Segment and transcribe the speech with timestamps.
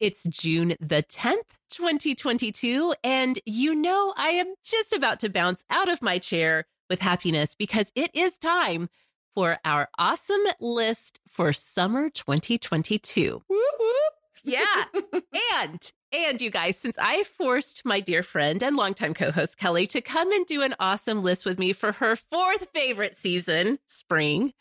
[0.00, 5.88] It's June the 10th, 2022, and you know I am just about to bounce out
[5.88, 8.88] of my chair with happiness because it is time
[9.36, 13.42] for our awesome list for summer 2022.
[13.46, 14.12] Whoop, whoop.
[14.42, 14.84] Yeah.
[15.62, 20.00] and and you guys, since I forced my dear friend and longtime co-host Kelly to
[20.00, 24.52] come and do an awesome list with me for her fourth favorite season, spring,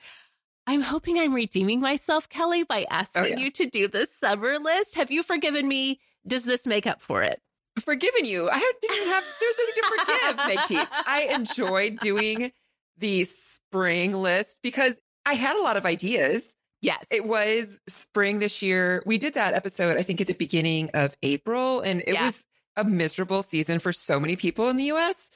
[0.66, 3.38] I'm hoping I'm redeeming myself, Kelly, by oh, asking oh, yeah.
[3.38, 4.96] you to do the summer list.
[4.96, 6.00] Have you forgiven me?
[6.26, 7.42] Does this make up for it?
[7.80, 8.50] Forgiven you.
[8.50, 10.88] I didn't have, there's nothing to forgive, Meg.
[11.06, 12.52] I enjoyed doing
[12.98, 14.94] the spring list because
[15.26, 16.56] I had a lot of ideas.
[16.82, 17.04] Yes.
[17.10, 19.04] It was spring this year.
[19.06, 22.26] We did that episode, I think, at the beginning of April, and it yeah.
[22.26, 25.30] was a miserable season for so many people in the US.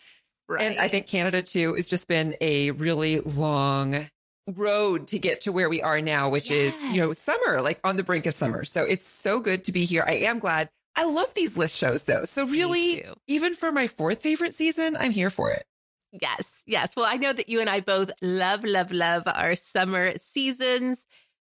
[0.50, 0.62] Right.
[0.62, 4.10] And I think Canada too has just been a really long
[4.48, 6.74] road to get to where we are now, which yes.
[6.74, 8.64] is, you know, summer, like on the brink of summer.
[8.64, 10.04] So it's so good to be here.
[10.08, 10.70] I am glad.
[10.96, 12.26] I love these list shows though.
[12.26, 15.66] So really, even for my fourth favorite season, I'm here for it.
[16.12, 16.64] Yes.
[16.66, 16.96] Yes.
[16.96, 21.06] Well, I know that you and I both love, love, love our summer seasons.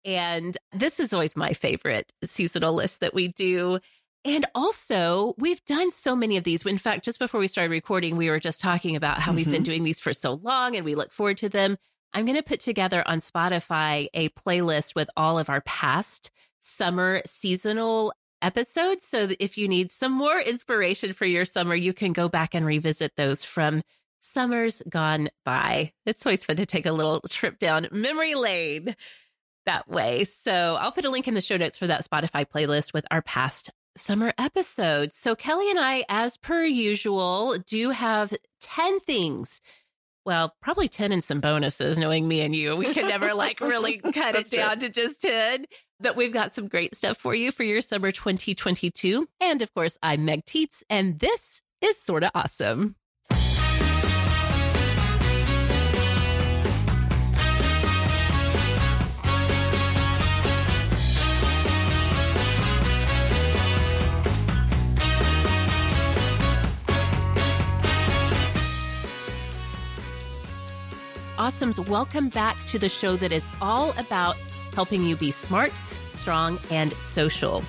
[0.05, 3.80] And this is always my favorite seasonal list that we do.
[4.25, 6.66] And also, we've done so many of these.
[6.66, 9.38] In fact, just before we started recording, we were just talking about how mm-hmm.
[9.38, 9.63] we've been mm-hmm.
[9.63, 11.78] doing these for so long and we look forward to them.
[12.14, 17.22] I'm going to put together on Spotify a playlist with all of our past summer
[17.25, 19.08] seasonal episodes.
[19.08, 22.66] So if you need some more inspiration for your summer, you can go back and
[22.66, 23.81] revisit those from
[24.22, 25.91] summers gone by.
[26.06, 28.96] It's always fun to take a little trip down memory lane
[29.66, 30.25] that way.
[30.25, 33.22] So I'll put a link in the show notes for that Spotify playlist with our
[33.22, 35.16] past summer episodes.
[35.18, 39.62] So Kelly and I, as per usual, do have 10 things
[40.25, 42.75] well, probably 10 and some bonuses, knowing me and you.
[42.75, 44.88] We can never like really cut it down true.
[44.88, 45.66] to just 10.
[46.00, 49.28] But we've got some great stuff for you for your summer 2022.
[49.39, 52.95] And of course, I'm Meg Tietz, and this is sort of awesome.
[71.43, 74.37] Awesomes, welcome back to the show that is all about
[74.73, 75.73] helping you be smart,
[76.07, 77.61] strong, and social.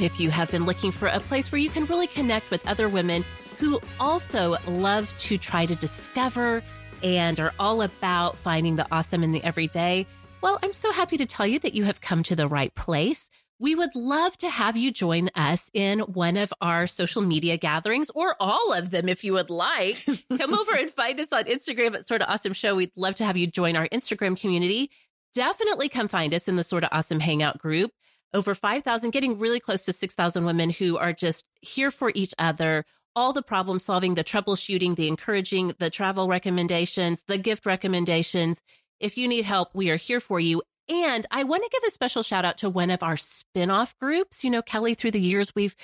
[0.00, 2.88] If you have been looking for a place where you can really connect with other
[2.88, 3.24] women
[3.60, 6.60] who also love to try to discover
[7.04, 10.08] and are all about finding the awesome in the everyday,
[10.40, 13.30] well, I'm so happy to tell you that you have come to the right place.
[13.60, 18.10] We would love to have you join us in one of our social media gatherings
[18.12, 20.04] or all of them if you would like.
[20.36, 22.74] Come over and find us on Instagram at Sort of Awesome Show.
[22.74, 24.90] We'd love to have you join our Instagram community.
[25.34, 27.92] Definitely come find us in the Sort of Awesome Hangout group.
[28.32, 32.84] Over 5,000, getting really close to 6,000 women who are just here for each other.
[33.14, 38.60] All the problem solving, the troubleshooting, the encouraging, the travel recommendations, the gift recommendations.
[38.98, 40.62] If you need help, we are here for you.
[40.88, 44.44] And I want to give a special shout out to one of our spin-off groups.
[44.44, 45.76] You know, Kelly, through the years, we've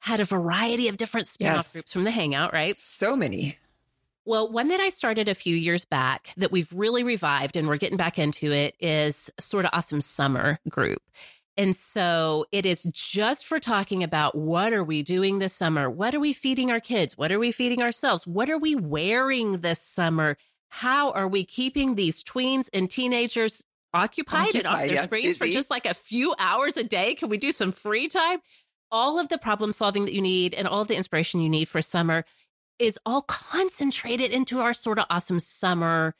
[0.00, 1.72] had a variety of different spin-off yes.
[1.72, 2.76] groups from the Hangout, right?
[2.76, 3.58] So many.
[4.24, 7.78] Well, one that I started a few years back that we've really revived and we're
[7.78, 11.00] getting back into it is sort of awesome summer group.
[11.56, 15.88] And so it is just for talking about what are we doing this summer?
[15.88, 17.16] What are we feeding our kids?
[17.16, 18.26] What are we feeding ourselves?
[18.26, 20.36] What are we wearing this summer?
[20.68, 25.38] How are we keeping these tweens and teenagers occupied, occupied and off their yeah, screens
[25.38, 25.38] busy.
[25.38, 27.14] for just like a few hours a day?
[27.14, 28.38] Can we do some free time?
[28.90, 31.68] All of the problem solving that you need and all of the inspiration you need
[31.68, 32.24] for summer
[32.78, 36.14] is all concentrated into our sort of awesome summer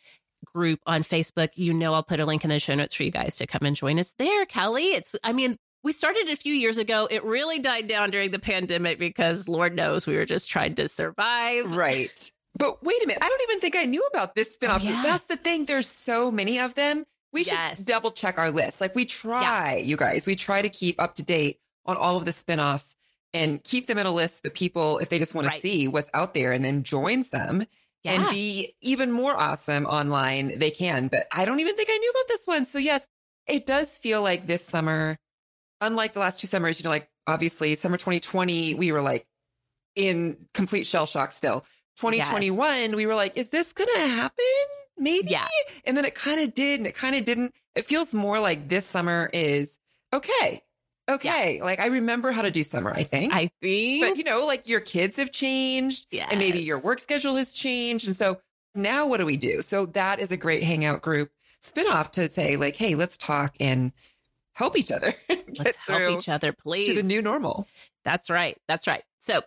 [0.55, 1.51] group on Facebook.
[1.55, 3.63] You know, I'll put a link in the show notes for you guys to come
[3.65, 4.89] and join us there, Kelly.
[4.89, 7.07] It's, I mean, we started a few years ago.
[7.11, 10.89] It really died down during the pandemic because Lord knows we were just trying to
[10.89, 11.75] survive.
[11.75, 12.31] Right.
[12.59, 13.23] But wait a minute.
[13.23, 14.81] I don't even think I knew about this spinoff.
[14.81, 15.03] Oh, yeah.
[15.03, 15.67] That's the thing.
[15.67, 17.05] There's so many of them.
[17.39, 17.79] We yes.
[17.79, 18.81] should double check our list.
[18.81, 19.83] Like we try, yeah.
[19.85, 22.95] you guys, we try to keep up to date on all of the spinoffs
[23.33, 25.55] and keep them in a list that people, if they just want right.
[25.55, 27.65] to see what's out there and then join some
[28.03, 28.13] yeah.
[28.13, 31.09] and be even more awesome online, they can.
[31.09, 32.67] But I don't even think I knew about this one.
[32.67, 33.07] So yes,
[33.47, 35.17] it does feel like this summer
[35.81, 39.27] unlike the last two summers, you know, like obviously summer 2020, we were like
[39.95, 41.65] in complete shell shock still.
[41.99, 42.95] 2021, yes.
[42.95, 44.45] we were like, is this going to happen?
[44.99, 45.31] Maybe.
[45.31, 45.47] Yeah.
[45.85, 47.55] And then it kind of did and it kind of didn't.
[47.75, 49.79] It feels more like this summer is
[50.13, 50.63] okay.
[51.09, 51.57] Okay.
[51.57, 51.65] Yeah.
[51.65, 53.33] Like I remember how to do summer, I think.
[53.33, 54.05] I think.
[54.05, 56.29] But you know, like your kids have changed yes.
[56.31, 58.07] and maybe your work schedule has changed.
[58.07, 58.41] And so
[58.75, 59.63] now what do we do?
[59.63, 61.31] So that is a great hangout group
[61.65, 63.93] spinoff to say like, Hey, let's talk and
[64.53, 65.15] help each other.
[65.59, 66.89] let's help each other, please.
[66.89, 67.67] To the new normal.
[68.05, 68.59] That's right.
[68.67, 69.05] That's right.
[69.19, 69.43] So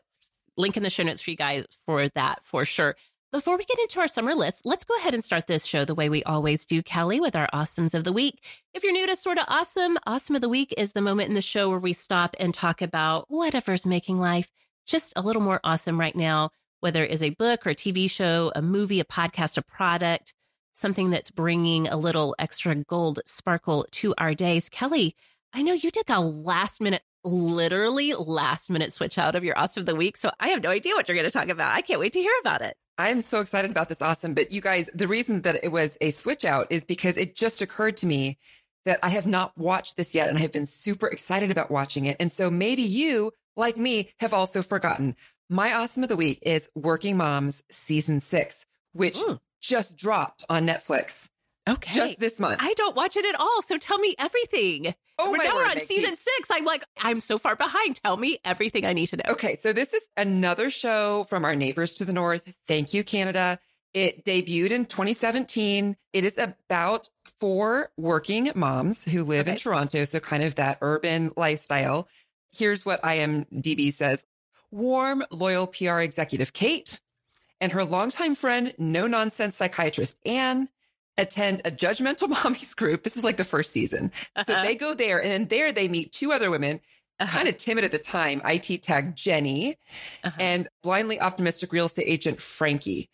[0.58, 2.96] link in the show notes for you guys for that for sure.
[3.32, 5.96] Before we get into our summer list, let's go ahead and start this show the
[5.96, 8.44] way we always do, Kelly, with our awesomes of the week.
[8.74, 11.42] If you're new to Sorta Awesome, Awesome of the Week is the moment in the
[11.42, 14.52] show where we stop and talk about whatever's making life
[14.86, 16.50] just a little more awesome right now,
[16.82, 20.34] whether it is a book or a TV show, a movie, a podcast, a product,
[20.74, 24.68] something that's bringing a little extra gold sparkle to our days.
[24.68, 25.16] Kelly,
[25.54, 29.84] I know you did the last minute literally last minute switch out of your awesome
[29.84, 30.18] of the week.
[30.18, 31.74] So I have no idea what you're going to talk about.
[31.74, 32.76] I can't wait to hear about it.
[33.02, 34.34] I'm so excited about this awesome.
[34.34, 37.62] But you guys, the reason that it was a switch out is because it just
[37.62, 38.38] occurred to me
[38.86, 42.06] that I have not watched this yet and I have been super excited about watching
[42.06, 42.18] it.
[42.20, 45.16] And so maybe you, like me, have also forgotten.
[45.50, 49.40] My awesome of the week is Working Moms season six, which Ooh.
[49.60, 51.30] just dropped on Netflix.
[51.70, 51.94] Okay.
[51.94, 52.60] Just this month.
[52.62, 53.62] I don't watch it at all.
[53.62, 54.96] So tell me everything.
[55.20, 56.50] Oh, we're now we're on season six.
[56.52, 58.02] I'm like, I'm so far behind.
[58.04, 59.24] Tell me everything I need to know.
[59.30, 59.56] Okay.
[59.58, 62.54] So this is another show from our neighbors to the north.
[62.68, 63.60] Thank you, Canada.
[63.94, 65.98] It debuted in 2017.
[66.14, 67.10] It is about
[67.40, 69.52] four working moms who live okay.
[69.52, 70.06] in Toronto.
[70.06, 72.08] So kind of that urban lifestyle.
[72.52, 74.26] Here's what IMDb says.
[74.72, 77.02] Warm, loyal PR executive Kate
[77.62, 80.68] and her longtime friend, no nonsense psychiatrist Anne
[81.22, 83.04] attend a judgmental mommy's group.
[83.04, 84.12] This is like the first season.
[84.36, 84.44] Uh-huh.
[84.44, 86.82] So they go there and then there they meet two other women,
[87.20, 87.38] uh-huh.
[87.38, 89.78] kind of timid at the time, IT tag Jenny
[90.24, 90.36] uh-huh.
[90.40, 93.10] and blindly optimistic real estate agent Frankie.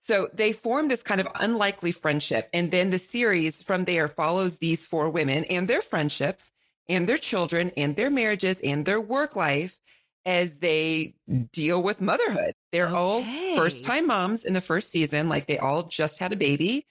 [0.00, 2.48] So they form this kind of unlikely friendship.
[2.54, 6.50] And then the series from there follows these four women and their friendships
[6.88, 9.78] and their children and their marriages and their work life
[10.24, 11.14] as they
[11.52, 12.54] deal with motherhood.
[12.72, 12.96] They're okay.
[12.96, 13.24] all
[13.56, 15.28] first time moms in the first season.
[15.28, 16.86] Like they all just had a baby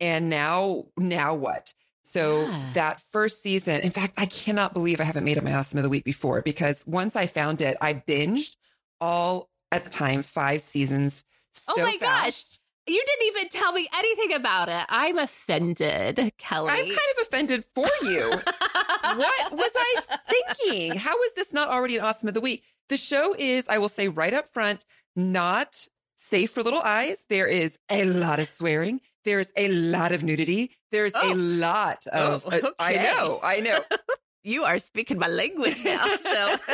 [0.00, 1.72] and now, now what?
[2.02, 2.70] So yeah.
[2.74, 5.84] that first season, in fact, I cannot believe I haven't made it my awesome of
[5.84, 8.56] the week before because once I found it, I binged
[9.00, 11.24] all at the time five seasons.
[11.68, 12.50] Oh so oh my fast.
[12.50, 12.58] gosh.
[12.86, 14.84] You didn't even tell me anything about it.
[14.88, 16.70] I'm offended, Kelly.
[16.70, 18.30] I'm kind of offended for you.
[18.30, 19.96] what was I
[20.28, 20.96] thinking?
[20.96, 22.64] How is this not already an awesome of the week?
[22.88, 25.86] The show is, I will say right up front, not
[26.16, 27.26] safe for little eyes.
[27.28, 29.00] There is a lot of swearing.
[29.24, 30.72] There's a lot of nudity.
[30.90, 31.32] There's oh.
[31.32, 32.44] a lot of.
[32.46, 32.60] Oh, okay.
[32.66, 33.40] uh, I know.
[33.42, 33.80] I know.
[34.42, 36.04] you are speaking my language now.
[36.04, 36.56] So.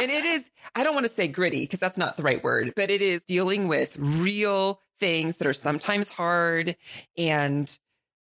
[0.00, 2.72] and it is, I don't want to say gritty because that's not the right word,
[2.74, 6.76] but it is dealing with real things that are sometimes hard.
[7.16, 7.76] And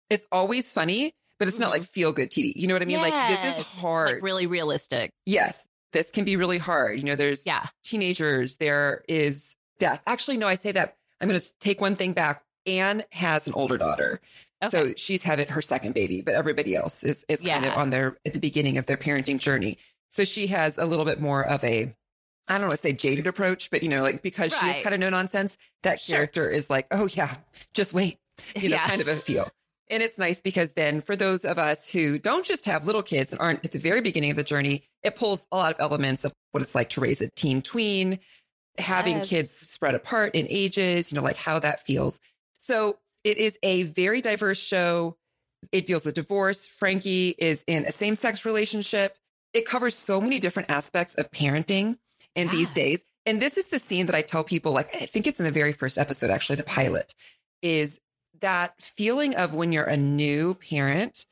[0.09, 1.93] it's always funny, but it's not like mm-hmm.
[1.93, 2.53] feel good TV.
[2.55, 3.00] You know what I mean?
[3.00, 3.11] Yes.
[3.11, 4.15] Like this is hard.
[4.15, 5.12] Like really realistic.
[5.26, 5.67] Yes.
[5.93, 6.99] This can be really hard.
[6.99, 7.67] You know, there's yeah.
[7.83, 10.00] teenagers, there is death.
[10.06, 10.97] Actually, no, I say that.
[11.21, 12.43] I'm going to take one thing back.
[12.67, 14.21] Anne has an older daughter.
[14.62, 14.71] Okay.
[14.71, 17.55] So she's having her second baby, but everybody else is, is yeah.
[17.55, 19.79] kind of on their, at the beginning of their parenting journey.
[20.11, 21.95] So she has a little bit more of a,
[22.49, 24.75] I don't want to say jaded approach, but you know, like because right.
[24.75, 26.17] she's kind of no nonsense, that sure.
[26.17, 27.37] character is like, oh yeah,
[27.73, 28.19] just wait,
[28.55, 28.88] you know, yeah.
[28.88, 29.49] kind of a feel.
[29.88, 33.33] And it's nice because then for those of us who don't just have little kids
[33.33, 36.25] and aren't at the very beginning of the journey, it pulls a lot of elements
[36.25, 38.21] of what it's like to raise a teen tween,
[38.79, 39.29] having yes.
[39.29, 42.21] kids spread apart in ages, you know, like how that feels.
[42.61, 45.17] So it is a very diverse show.
[45.73, 46.67] It deals with divorce.
[46.67, 49.17] Frankie is in a same sex relationship.
[49.52, 51.99] It covers so many different aspects of parenting
[52.37, 52.52] in yeah.
[52.52, 53.05] these days.
[53.26, 55.50] And this is the scene that I tell people, like, I think it's in the
[55.50, 57.14] very first episode, actually, the pilot,
[57.62, 57.99] is
[58.40, 61.26] that feeling of when you're a new parent.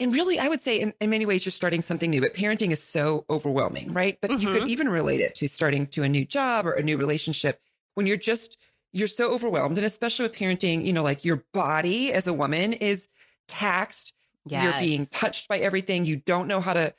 [0.00, 2.70] And really, I would say in, in many ways, you're starting something new, but parenting
[2.70, 4.18] is so overwhelming, right?
[4.20, 4.40] But mm-hmm.
[4.40, 4.70] you could mm-hmm.
[4.70, 7.60] even relate it to starting to a new job or a new relationship
[7.94, 8.56] when you're just
[8.92, 9.78] you're so overwhelmed.
[9.78, 13.08] And especially with parenting, you know, like your body as a woman is
[13.46, 14.14] taxed.
[14.46, 14.64] Yes.
[14.64, 16.04] You're being touched by everything.
[16.04, 16.94] You don't know how to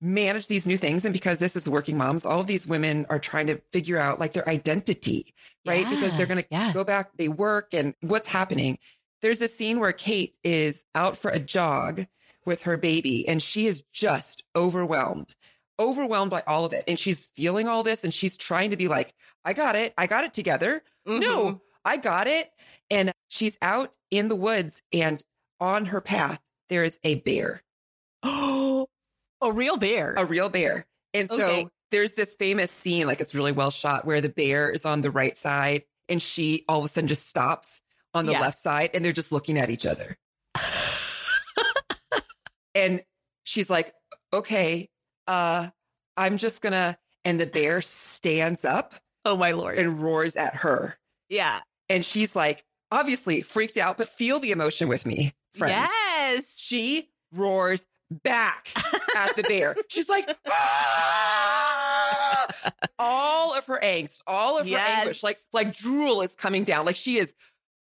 [0.00, 1.04] manage these new things.
[1.04, 4.20] And because this is working moms, all of these women are trying to figure out
[4.20, 5.34] like their identity,
[5.66, 5.82] right?
[5.82, 5.90] Yeah.
[5.90, 6.72] Because they're going to yeah.
[6.72, 8.78] go back, they work and what's happening.
[9.22, 12.06] There's a scene where Kate is out for a jog
[12.44, 15.34] with her baby and she is just overwhelmed
[15.78, 16.84] overwhelmed by all of it.
[16.86, 19.92] And she's feeling all this and she's trying to be like, I got it.
[19.98, 20.82] I got it together.
[21.06, 21.20] Mm-hmm.
[21.20, 22.50] No, I got it.
[22.90, 25.22] And she's out in the woods and
[25.60, 27.62] on her path, there is a bear.
[28.22, 28.88] Oh,
[29.44, 30.14] A real bear.
[30.16, 30.86] A real bear.
[31.12, 31.64] And okay.
[31.64, 35.02] so there's this famous scene, like it's really well shot, where the bear is on
[35.02, 37.82] the right side and she all of a sudden just stops
[38.14, 38.40] on the yeah.
[38.40, 40.16] left side and they're just looking at each other.
[42.74, 43.02] and
[43.44, 43.92] she's like,
[44.32, 44.88] okay,
[45.28, 45.68] uh,
[46.16, 48.94] I'm just gonna, and the bear stands up.
[49.24, 49.78] Oh my lord.
[49.78, 50.96] And roars at her.
[51.28, 51.60] Yeah.
[51.88, 55.72] And she's like, obviously freaked out, but feel the emotion with me, friends.
[55.72, 56.54] Yes.
[56.56, 58.68] She roars back
[59.16, 59.76] at the bear.
[59.88, 62.46] She's like, ah!
[62.98, 64.80] all of her angst, all of yes.
[64.80, 66.86] her anguish, like like drool is coming down.
[66.86, 67.34] Like she is,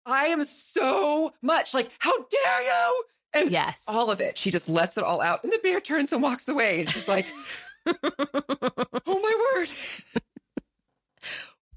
[0.06, 3.04] I am so much like, how dare you?
[3.34, 4.38] And yes, all of it.
[4.38, 6.82] She just lets it all out, and the bear turns and walks away.
[6.82, 7.26] And she's like,
[7.86, 9.70] oh my word.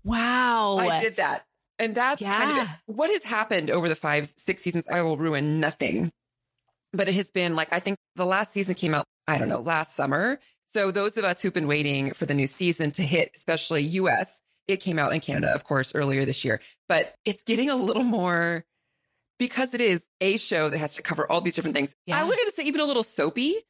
[0.04, 0.76] Wow.
[0.76, 1.46] I did that.
[1.78, 2.36] And that's yeah.
[2.36, 2.76] kind of it.
[2.86, 4.86] what has happened over the five, six seasons.
[4.88, 6.12] I will ruin nothing.
[6.92, 9.60] But it has been like, I think the last season came out, I don't know,
[9.60, 10.38] last summer.
[10.72, 14.40] So those of us who've been waiting for the new season to hit, especially US,
[14.68, 18.04] it came out in Canada, of course, earlier this year, but it's getting a little
[18.04, 18.64] more
[19.38, 21.94] because it is a show that has to cover all these different things.
[22.06, 22.24] Yeah.
[22.24, 23.62] I to say even a little soapy, you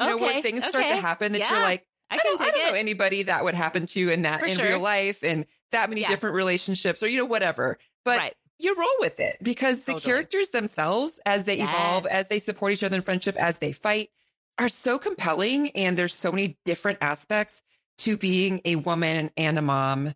[0.00, 0.08] okay.
[0.08, 0.68] know, where things okay.
[0.68, 1.50] start to happen that yeah.
[1.50, 4.40] you're like, I, I don't, I don't know anybody that would happen to in that
[4.40, 4.66] For in sure.
[4.66, 6.08] real life and that many yeah.
[6.08, 7.78] different relationships or, you know, whatever.
[8.04, 8.34] But right.
[8.58, 9.96] you roll with it because totally.
[9.96, 11.68] the characters themselves, as they yes.
[11.68, 14.10] evolve, as they support each other in friendship, as they fight,
[14.58, 15.70] are so compelling.
[15.70, 17.62] And there's so many different aspects
[17.98, 20.14] to being a woman and a mom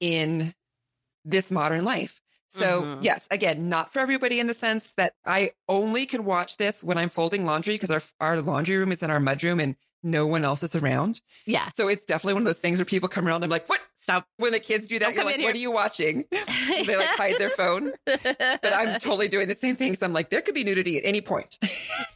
[0.00, 0.54] in
[1.24, 2.20] this modern life.
[2.50, 3.02] So, mm-hmm.
[3.02, 6.98] yes, again, not for everybody in the sense that I only can watch this when
[6.98, 10.44] I'm folding laundry because our, our laundry room is in our mudroom and no one
[10.44, 11.20] else is around.
[11.46, 11.70] Yeah.
[11.74, 13.36] So it's definitely one of those things where people come around.
[13.36, 13.80] And I'm like, what?
[13.96, 14.26] Stop.
[14.36, 16.26] When the kids do that, Don't you're like, what are you watching?
[16.30, 17.92] they like hide their phone.
[18.04, 19.94] but I'm totally doing the same thing.
[19.94, 21.58] So I'm like, there could be nudity at any point.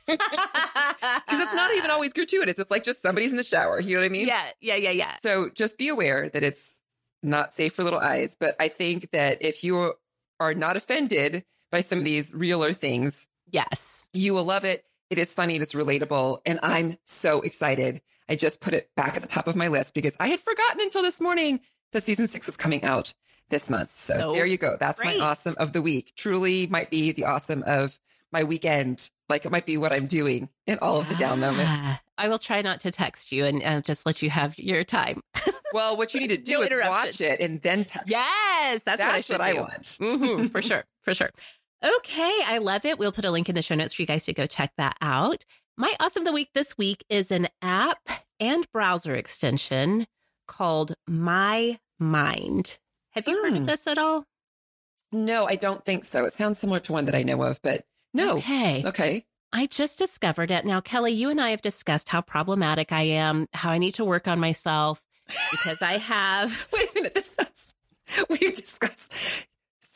[0.09, 2.59] Because it's not even always gratuitous.
[2.59, 3.79] It's like just somebody's in the shower.
[3.79, 4.27] You know what I mean?
[4.27, 4.43] Yeah.
[4.61, 4.77] Yeah.
[4.77, 4.91] Yeah.
[4.91, 5.17] Yeah.
[5.23, 6.81] So just be aware that it's
[7.23, 8.35] not safe for little eyes.
[8.39, 9.93] But I think that if you
[10.41, 14.85] are not offended by some of these realer things, yes, you will love it.
[15.11, 16.41] It is funny and it's relatable.
[16.45, 18.01] And I'm so excited.
[18.29, 20.81] I just put it back at the top of my list because I had forgotten
[20.81, 21.61] until this morning
[21.93, 23.15] that season six was coming out
[23.49, 23.91] this month.
[23.91, 24.77] So, so there you go.
[24.79, 25.19] That's great.
[25.19, 26.13] my awesome of the week.
[26.17, 27.99] Truly might be the awesome of
[28.31, 29.11] my weekend.
[29.31, 32.01] Like it might be what I'm doing in all of the down moments.
[32.19, 35.23] I will try not to text you and uh, just let you have your time.
[35.73, 38.11] well, what you need to do no is watch it and then text.
[38.11, 39.49] Yes, that's, that's what I should what.
[39.49, 39.83] I want.
[39.83, 41.31] Mm-hmm, for sure, for sure.
[41.85, 42.99] Okay, I love it.
[42.99, 44.97] We'll put a link in the show notes for you guys to go check that
[45.01, 45.45] out.
[45.77, 48.01] My awesome of the week this week is an app
[48.41, 50.07] and browser extension
[50.49, 52.79] called My Mind.
[53.13, 53.43] Have you mm.
[53.43, 53.65] heard of hmm.
[53.67, 54.25] this at all?
[55.13, 56.25] No, I don't think so.
[56.25, 58.39] It sounds similar to one that I know of, but no.
[58.39, 58.85] Okay.
[58.85, 59.25] Okay.
[59.53, 60.65] I just discovered it.
[60.65, 64.05] Now, Kelly, you and I have discussed how problematic I am, how I need to
[64.05, 65.05] work on myself
[65.53, 66.67] because I have.
[66.73, 67.15] Wait a minute.
[67.15, 67.75] This sounds.
[68.29, 69.13] We've discussed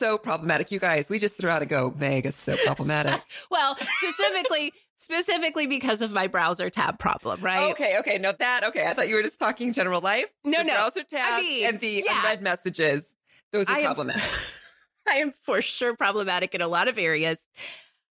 [0.03, 0.69] so problematic.
[0.69, 1.93] You guys, we just threw out a go.
[1.97, 3.21] Meg is so problematic.
[3.49, 7.71] well, specifically, specifically because of my browser tab problem, right?
[7.71, 8.17] Okay, okay.
[8.17, 8.85] No, that okay.
[8.85, 10.25] I thought you were just talking general life.
[10.43, 10.73] No, the no.
[10.73, 12.19] Browser tab I mean, and the yeah.
[12.19, 13.15] unread messages.
[13.53, 14.23] Those are I problematic.
[14.23, 14.29] Am,
[15.07, 17.37] I am for sure problematic in a lot of areas.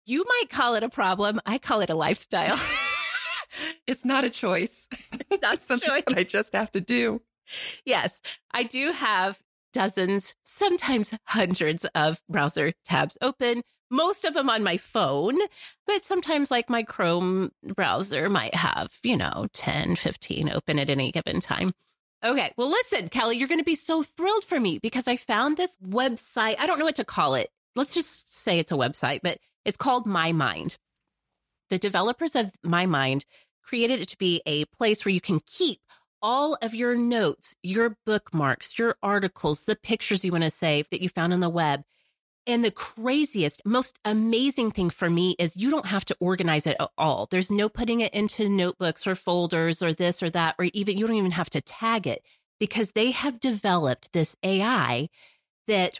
[0.07, 1.39] You might call it a problem.
[1.45, 2.59] I call it a lifestyle.
[3.87, 4.87] it's not a choice.
[5.39, 6.03] That's something choice.
[6.07, 7.21] that I just have to do.
[7.85, 9.39] Yes, I do have
[9.75, 15.37] dozens, sometimes hundreds of browser tabs open, most of them on my phone,
[15.85, 21.11] but sometimes like my Chrome browser might have, you know, 10, 15 open at any
[21.11, 21.73] given time.
[22.23, 22.51] Okay.
[22.57, 25.77] Well, listen, Kelly, you're going to be so thrilled for me because I found this
[25.85, 26.55] website.
[26.57, 27.49] I don't know what to call it.
[27.75, 30.77] Let's just say it's a website, but it's called My Mind.
[31.69, 33.25] The developers of My Mind
[33.61, 35.79] created it to be a place where you can keep
[36.25, 40.99] all of your notes, your bookmarks, your articles, the pictures you want to save that
[40.99, 41.83] you found on the web.
[42.47, 46.77] And the craziest, most amazing thing for me is you don't have to organize it
[46.79, 47.27] at all.
[47.29, 51.05] There's no putting it into notebooks or folders or this or that, or even you
[51.05, 52.23] don't even have to tag it
[52.59, 55.09] because they have developed this AI
[55.67, 55.99] that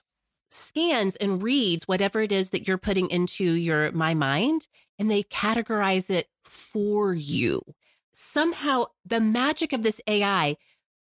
[0.50, 4.68] scans and reads whatever it is that you're putting into your my mind
[4.98, 7.62] and they categorize it for you
[8.16, 10.58] somehow the magic of this AI,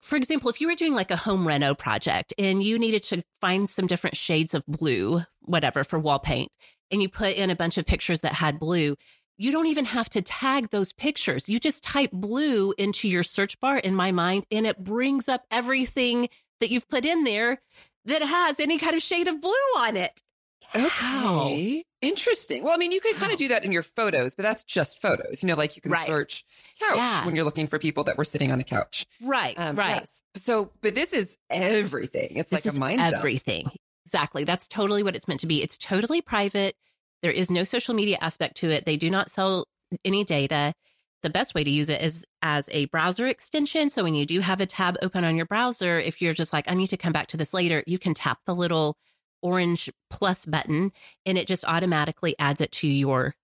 [0.02, 3.24] for example, if you were doing like a home reno project and you needed to
[3.42, 6.52] find some different shades of blue, whatever, for wall paint,
[6.92, 8.96] and you put in a bunch of pictures that had blue,
[9.38, 11.50] you don't even have to tag those pictures.
[11.50, 15.44] You just type blue into your search bar in my mind, and it brings up
[15.52, 17.62] everything that you've put in there
[18.06, 20.22] that has any kind of shade of blue on it.
[20.74, 21.84] Okay.
[22.02, 22.64] Interesting.
[22.64, 25.02] Well, I mean, you could kind of do that in your photos, but that's just
[25.02, 25.42] photos.
[25.42, 26.06] You know, like you can Right.
[26.06, 26.46] search
[26.80, 27.26] couch Yeah.
[27.26, 29.06] when you're looking for people that were sitting on the couch.
[29.22, 29.98] Right, Um, right.
[30.02, 30.22] yes.
[30.36, 32.38] So, but this is everything.
[32.38, 33.16] It's This like a mind dump.
[33.16, 33.72] everything.
[34.06, 34.44] Exactly.
[34.44, 35.64] That's totally what it's meant to be.
[35.64, 36.76] It's totally private.
[37.24, 38.86] There is no social media aspect to it.
[38.86, 39.68] They do not sell
[40.04, 40.74] any data.
[41.24, 43.90] The best way to use it is as a browser extension.
[43.90, 46.66] So when you do have a tab open on your browser, if you're just like,
[46.70, 48.96] I need to come back to this later, you can tap the little
[49.42, 50.92] orange plus button
[51.26, 53.36] and it just automatically adds it to your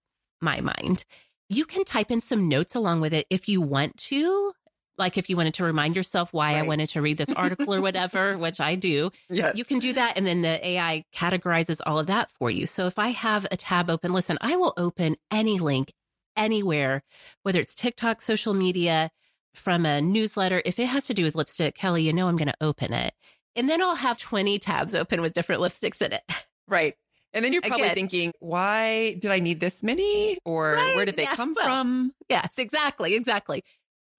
[0.41, 1.05] My Mind.
[1.50, 4.53] You can type in some notes along with it if you want to.
[4.98, 7.81] Like if you wanted to remind yourself why I wanted to read this article or
[7.88, 9.57] whatever, which I do, Yes.
[9.57, 10.15] you can do that.
[10.15, 12.67] And then the AI categorizes all of that for you.
[12.67, 15.91] So if I have a tab open, listen, I will open any link
[16.38, 17.03] anywhere,
[17.43, 19.12] whether it's TikTok, social media,
[19.53, 20.62] from a newsletter.
[20.65, 23.13] If it has to do with lipstick, Kelly, you know I'm going to open it.
[23.55, 26.24] And then I'll have 20 tabs open with different lipsticks in it.
[26.67, 26.96] right.
[27.34, 27.96] And then you're probably Again.
[27.96, 30.38] thinking, why did I need this many?
[30.43, 32.13] Or Right, where did they yeah, come well, from?
[32.29, 33.63] Yes, exactly, exactly.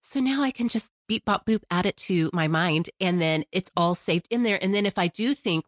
[0.03, 3.45] So now I can just beep, bop, boop, add it to my mind, and then
[3.53, 4.63] it's all saved in there.
[4.63, 5.67] And then if I do think,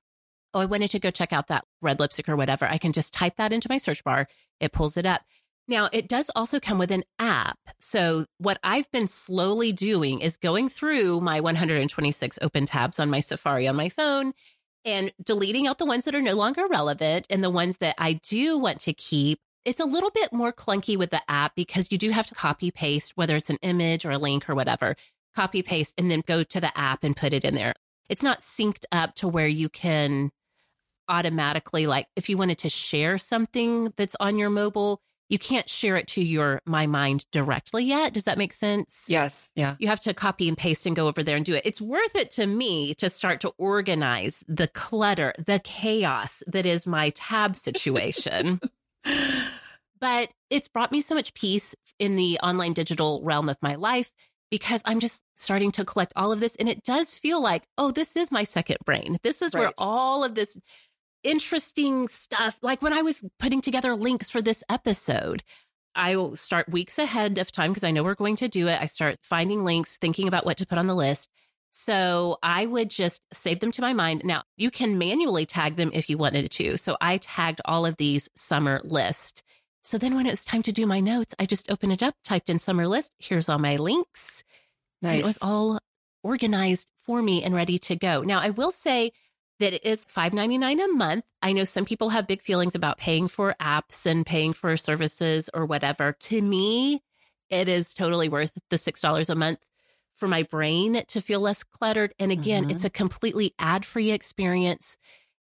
[0.54, 3.12] oh, I wanted to go check out that red lipstick or whatever, I can just
[3.12, 4.26] type that into my search bar.
[4.59, 5.21] It pulls it up.
[5.66, 7.59] Now, it does also come with an app.
[7.80, 13.21] So, what I've been slowly doing is going through my 126 open tabs on my
[13.21, 14.33] Safari on my phone
[14.85, 18.14] and deleting out the ones that are no longer relevant and the ones that I
[18.14, 19.40] do want to keep.
[19.64, 22.71] It's a little bit more clunky with the app because you do have to copy
[22.71, 24.97] paste, whether it's an image or a link or whatever,
[25.35, 27.75] copy paste and then go to the app and put it in there.
[28.11, 30.30] It's not synced up to where you can
[31.09, 35.96] automatically, like, if you wanted to share something that's on your mobile, you can't share
[35.96, 38.12] it to your My Mind directly yet.
[38.12, 39.04] Does that make sense?
[39.08, 39.50] Yes.
[39.54, 39.76] Yeah.
[39.78, 41.62] You have to copy and paste and go over there and do it.
[41.64, 46.86] It's worth it to me to start to organize the clutter, the chaos that is
[46.86, 48.60] my tab situation.
[50.00, 54.12] but it's brought me so much peace in the online digital realm of my life
[54.50, 56.54] because I'm just starting to collect all of this.
[56.56, 59.18] And it does feel like, oh, this is my second brain.
[59.22, 60.56] This is where all of this
[61.24, 65.42] interesting stuff, like when I was putting together links for this episode,
[65.96, 68.80] I will start weeks ahead of time because I know we're going to do it.
[68.80, 71.30] I start finding links, thinking about what to put on the list.
[71.70, 74.22] So I would just save them to my mind.
[74.24, 76.76] Now you can manually tag them if you wanted to.
[76.76, 79.42] So I tagged all of these summer list.
[79.82, 82.14] So then when it was time to do my notes, I just opened it up,
[82.22, 83.12] typed in summer list.
[83.18, 84.44] Here's all my links.
[85.02, 85.20] Nice.
[85.20, 85.80] it was all
[86.22, 88.22] organized for me and ready to go.
[88.22, 89.12] Now I will say
[89.64, 91.24] that it is $5.99 a month.
[91.40, 95.48] I know some people have big feelings about paying for apps and paying for services
[95.55, 96.12] or whatever.
[96.12, 97.03] To me,
[97.48, 99.61] it is totally worth the $6 a month
[100.16, 102.12] for my brain to feel less cluttered.
[102.18, 102.72] And again, Mhm.
[102.72, 104.98] it's a completely ad free experience.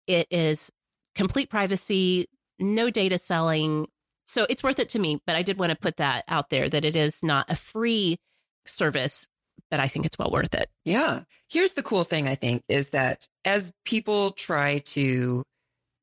[0.09, 0.73] It is
[1.15, 2.27] complete privacy,
[2.59, 3.87] no data selling.
[4.27, 5.21] So it's worth it to me.
[5.27, 8.19] But I did want to put that out there that it is not a free
[8.67, 9.29] service,
[9.71, 10.69] but I think it's well worth it.
[10.85, 11.21] Yeah.
[11.49, 15.43] Here's the cool thing, I think, is that as people try to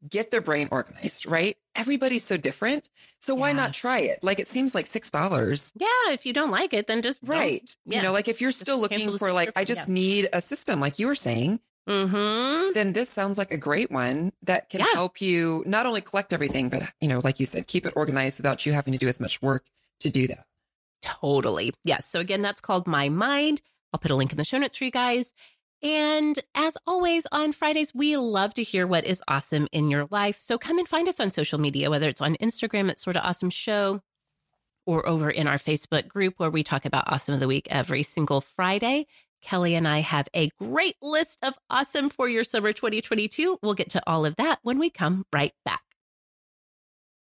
[0.08, 1.58] get their brain organized, right?
[1.76, 2.90] Everybody's so different.
[3.22, 3.56] So why Yeah.
[3.56, 4.20] not try it?
[4.22, 5.72] Like it seems like $6.
[5.76, 7.68] Yeah, if you don't like it, then just Right.
[7.86, 7.98] yeah.
[7.98, 10.80] You know, like if you're still cancel looking for like, I just need a system,
[10.80, 12.74] like you were saying, Mm-hmm.
[12.74, 14.88] then this sounds like a great one that can Yeah.
[14.94, 18.38] help you not only collect everything, but, you know, like you said, keep it organized
[18.40, 19.66] without you having to do as much work
[20.00, 20.46] to do that.
[21.02, 21.74] Totally.
[21.84, 22.06] Yes.
[22.08, 23.62] So again, that's called My Mind.
[23.94, 25.34] I'll put a link in the show notes for you guys.
[25.82, 30.38] And as always, on Fridays, we love to hear what is awesome in your life.
[30.42, 33.24] So come and find us on social media, whether it's on Instagram at Sort of
[33.24, 34.02] Awesome Show
[34.86, 38.04] or over in our Facebook group where we talk about Awesome of the Week every
[38.04, 39.06] single Friday.
[39.42, 43.60] Kelly and I have a great list of awesome for your summer 2022.
[43.62, 45.85] We'll get to all of that when we come right back.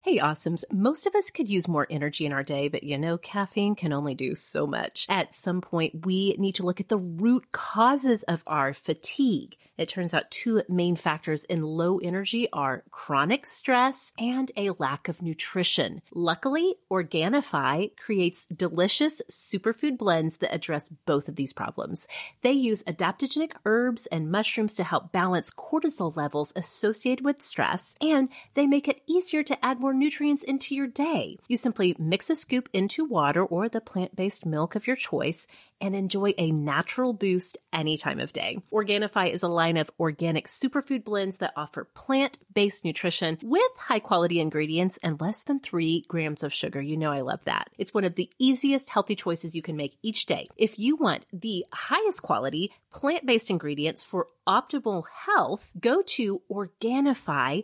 [0.05, 0.65] Hey, awesomes.
[0.69, 3.93] Most of us could use more energy in our day, but you know, caffeine can
[3.93, 5.05] only do so much.
[5.07, 9.55] At some point, we need to look at the root causes of our fatigue.
[9.77, 15.07] It turns out two main factors in low energy are chronic stress and a lack
[15.07, 16.01] of nutrition.
[16.13, 22.07] Luckily, Organifi creates delicious superfood blends that address both of these problems.
[22.41, 28.29] They use adaptogenic herbs and mushrooms to help balance cortisol levels associated with stress, and
[28.53, 31.39] they make it easier to add more nutrients into your day.
[31.47, 35.47] You simply mix a scoop into water or the plant based milk of your choice
[35.83, 38.57] and enjoy a natural boost any time of day.
[38.71, 43.99] Organifi is a line of organic superfood blends that offer plant based nutrition with high
[43.99, 46.81] quality ingredients and less than three grams of sugar.
[46.81, 47.69] You know, I love that.
[47.77, 50.47] It's one of the easiest healthy choices you can make each day.
[50.55, 57.63] If you want the highest quality plant based ingredients for optimal health, go to Organifi.com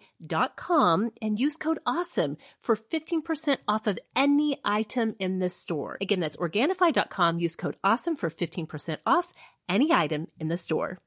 [1.22, 5.98] and use code AWESOME for 15% off of any item in the store.
[6.02, 7.40] Again, that's Organifi.com.
[7.40, 9.34] Use code AWESOME for 15% off
[9.68, 11.00] any item in the store.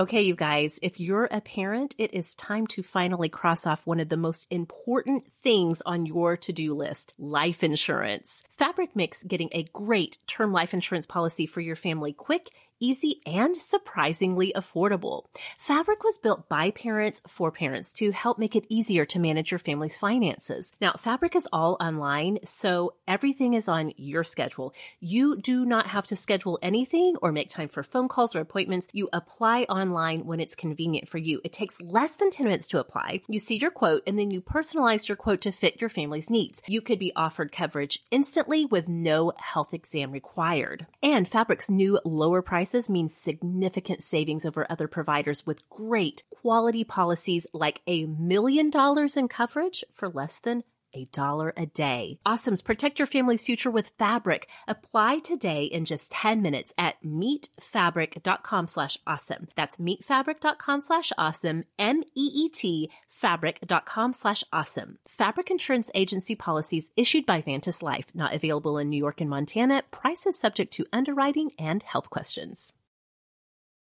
[0.00, 3.98] Okay, you guys, if you're a parent, it is time to finally cross off one
[3.98, 8.44] of the most important things on your to do list life insurance.
[8.56, 13.56] Fabric makes getting a great term life insurance policy for your family quick easy, and
[13.56, 15.24] surprisingly affordable.
[15.58, 19.58] Fabric was built by parents for parents to help make it easier to manage your
[19.58, 20.72] family's finances.
[20.80, 24.74] Now, Fabric is all online, so everything is on your schedule.
[25.00, 28.88] You do not have to schedule anything or make time for phone calls or appointments.
[28.92, 31.40] You apply online when it's convenient for you.
[31.44, 33.22] It takes less than 10 minutes to apply.
[33.28, 36.62] You see your quote and then you personalize your quote to fit your family's needs.
[36.66, 40.86] You could be offered coverage instantly with no health exam required.
[41.02, 46.84] And Fabric's new lower price prices mean significant savings over other providers with great quality
[46.84, 50.62] policies like a million dollars in coverage for less than
[50.94, 52.18] a dollar a day.
[52.26, 54.48] Awesomes protect your family's future with fabric.
[54.66, 59.48] Apply today in just 10 minutes at meetfabric.com slash awesome.
[59.56, 61.64] That's meetfabric.com slash awesome.
[61.78, 64.98] M-E-E-T fabric.com slash awesome.
[65.06, 69.82] Fabric insurance agency policies issued by Vantis Life, not available in New York and Montana.
[69.90, 72.72] Prices subject to underwriting and health questions.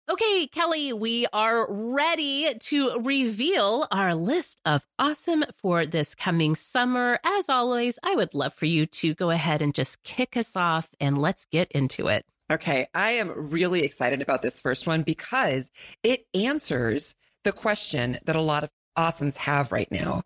[0.10, 7.20] Okay, Kelly, we are ready to reveal our list of awesome for this coming summer.
[7.24, 10.89] As always, I would love for you to go ahead and just kick us off
[11.00, 12.26] and let's get into it.
[12.52, 15.70] Okay, I am really excited about this first one because
[16.02, 17.13] it answers
[17.44, 20.24] the question that a lot of awesomes have right now,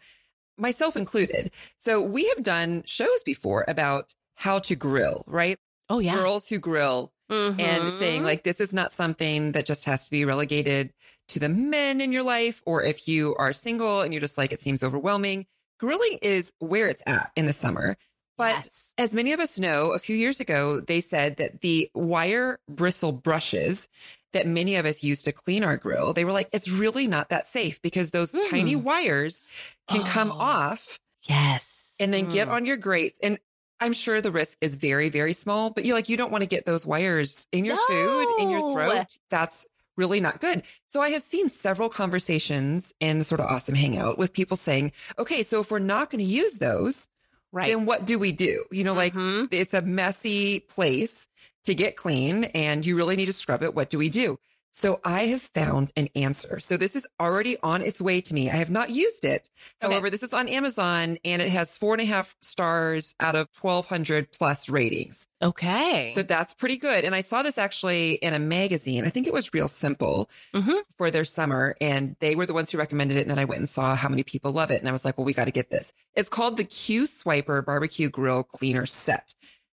[0.57, 1.51] myself included.
[1.79, 5.57] So we have done shows before about how to grill, right?
[5.89, 6.15] Oh, yeah.
[6.15, 7.59] Girls who grill mm-hmm.
[7.59, 10.93] and saying like, this is not something that just has to be relegated
[11.29, 12.61] to the men in your life.
[12.65, 15.45] Or if you are single and you're just like, it seems overwhelming.
[15.79, 17.97] Grilling is where it's at in the summer.
[18.37, 18.93] But yes.
[18.97, 23.11] as many of us know, a few years ago, they said that the wire bristle
[23.11, 23.87] brushes
[24.33, 27.29] that many of us use to clean our grill, they were like, it's really not
[27.29, 28.49] that safe because those mm.
[28.49, 29.39] tiny wires
[29.87, 30.99] can oh, come off.
[31.23, 31.93] Yes.
[31.99, 32.33] And then mm.
[32.33, 33.19] get on your grates.
[33.21, 33.37] And
[33.79, 36.47] I'm sure the risk is very, very small, but you like, you don't want to
[36.47, 37.85] get those wires in your no.
[37.87, 39.17] food, in your throat.
[39.29, 40.63] That's really not good.
[40.87, 44.91] So I have seen several conversations in the sort of awesome hangout with people saying,
[45.19, 47.07] okay, so if we're not going to use those,
[47.53, 47.69] right.
[47.69, 48.65] then what do we do?
[48.71, 49.41] You know, mm-hmm.
[49.41, 51.27] like it's a messy place
[51.65, 53.73] to get clean and you really need to scrub it.
[53.73, 54.37] What do we do?
[54.75, 56.59] So I have found an answer.
[56.59, 58.49] So this is already on its way to me.
[58.49, 59.51] I have not used it.
[59.83, 59.93] Okay.
[59.93, 63.49] However, this is on Amazon and it has four and a half stars out of
[63.61, 65.27] 1200 plus ratings.
[65.43, 66.11] Okay.
[66.15, 67.05] So that's pretty good.
[67.05, 69.05] And I saw this actually in a magazine.
[69.05, 70.77] I think it was Real Simple mm-hmm.
[70.97, 71.75] for their summer.
[71.79, 73.21] And they were the ones who recommended it.
[73.21, 74.79] And then I went and saw how many people love it.
[74.79, 75.93] And I was like, well, we got to get this.
[76.15, 79.35] It's called the Q Swiper Barbecue Grill Cleaner Set.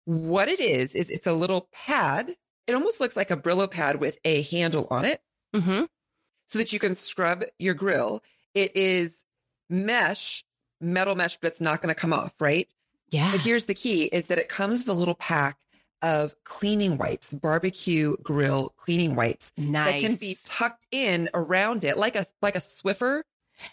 [0.06, 2.36] What it is, is it's a little pad.
[2.67, 5.21] It almost looks like a Brillo pad with a handle on it
[5.54, 5.84] mm-hmm.
[6.47, 8.21] so that you can scrub your grill.
[8.54, 9.26] It is
[9.69, 10.45] mesh,
[10.80, 12.71] metal mesh, but it's not going to come off, right?
[13.10, 13.32] Yeah.
[13.32, 15.58] But here's the key is that it comes with a little pack
[16.02, 19.93] of cleaning wipes, barbecue grill cleaning wipes nice.
[19.93, 23.21] that can be tucked in around it like a like a Swiffer.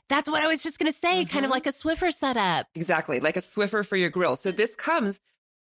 [0.09, 1.31] That's what I was just going to say, mm-hmm.
[1.33, 1.55] kind of mm-hmm.
[1.55, 2.67] like a Swiffer setup.
[2.75, 4.37] Exactly, like a Swiffer for your grill.
[4.37, 5.19] So this comes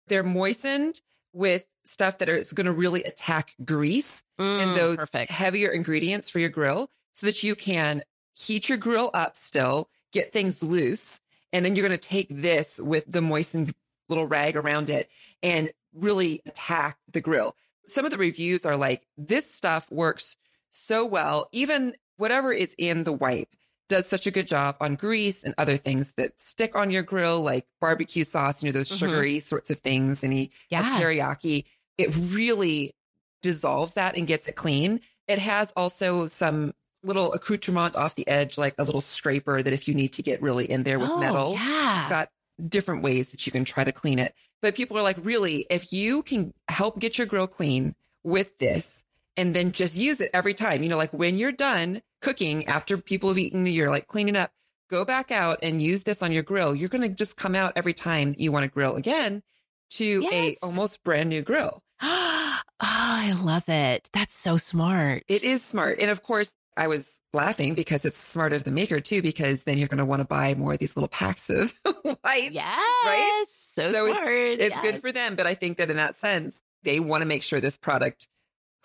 [0.07, 1.01] they're moistened
[1.33, 5.31] with stuff that is going to really attack grease mm, and those perfect.
[5.31, 10.31] heavier ingredients for your grill so that you can heat your grill up still, get
[10.31, 11.19] things loose.
[11.51, 13.73] And then you're going to take this with the moistened
[14.09, 15.09] little rag around it
[15.41, 17.55] and really attack the grill.
[17.85, 20.37] Some of the reviews are like, this stuff works
[20.69, 21.47] so well.
[21.51, 23.49] Even whatever is in the wipe
[23.89, 27.41] does such a good job on grease and other things that stick on your grill,
[27.41, 29.05] like barbecue sauce, you know, those mm-hmm.
[29.05, 30.89] sugary sorts of things, any yeah.
[30.89, 31.65] teriyaki.
[31.97, 32.93] It really
[33.41, 35.01] dissolves that and gets it clean.
[35.27, 39.87] It has also some little accoutrement off the edge, like a little scraper that if
[39.87, 41.99] you need to get really in there with oh, metal, yeah.
[41.99, 42.29] it's got
[42.67, 44.33] different ways that you can try to clean it.
[44.61, 49.03] But people are like, really, if you can help get your grill clean with this
[49.35, 52.97] and then just use it every time, you know, like when you're done, cooking after
[52.97, 54.51] people have eaten, you're like cleaning up,
[54.89, 56.73] go back out and use this on your grill.
[56.73, 59.43] You're going to just come out every time you want to grill again
[59.91, 60.33] to yes.
[60.33, 61.83] a almost brand new grill.
[62.01, 64.09] oh, I love it.
[64.13, 65.23] That's so smart.
[65.27, 65.99] It is smart.
[65.99, 69.77] And of course, I was laughing because it's smart of the maker too, because then
[69.77, 72.51] you're going to want to buy more of these little packs of wipes.
[72.51, 73.05] Yes.
[73.05, 73.45] Right?
[73.49, 74.27] So, so smart.
[74.27, 74.83] It's, it's yes.
[74.83, 75.35] good for them.
[75.35, 78.27] But I think that in that sense, they want to make sure this product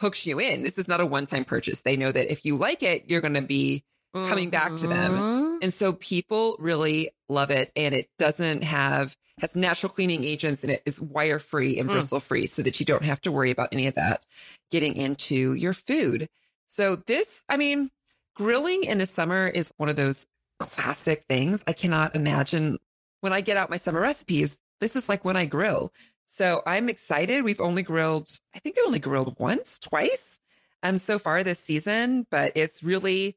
[0.00, 0.62] hooks you in.
[0.62, 1.80] This is not a one time purchase.
[1.80, 5.12] They know that if you like it, you're going to be coming back to them.
[5.12, 5.41] Mhm.
[5.62, 7.72] And so people really love it.
[7.74, 11.92] And it doesn't have, has natural cleaning agents and it is wire free and Mm.
[11.92, 14.26] bristle free so that you don't have to worry about any of that
[14.70, 16.28] getting into your food.
[16.66, 17.90] So this, I mean,
[18.34, 20.26] grilling in the summer is one of those
[20.58, 21.64] classic things.
[21.66, 22.78] I cannot imagine
[23.20, 25.92] when I get out my summer recipes, this is like when I grill.
[26.28, 27.44] So I'm excited.
[27.44, 30.38] We've only grilled, I think I only grilled once, twice
[30.82, 33.36] um so far this season, but it's really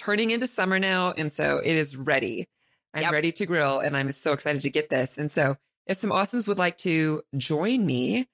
[0.00, 1.12] turning into summer now.
[1.16, 2.48] And so it is ready.
[2.94, 3.12] I'm Yep.
[3.12, 5.18] ready to grill and I'm so excited to get this.
[5.18, 8.26] And so if some awesomes would like to join me,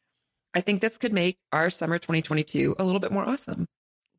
[0.55, 3.67] I think this could make our summer 2022 a little bit more awesome.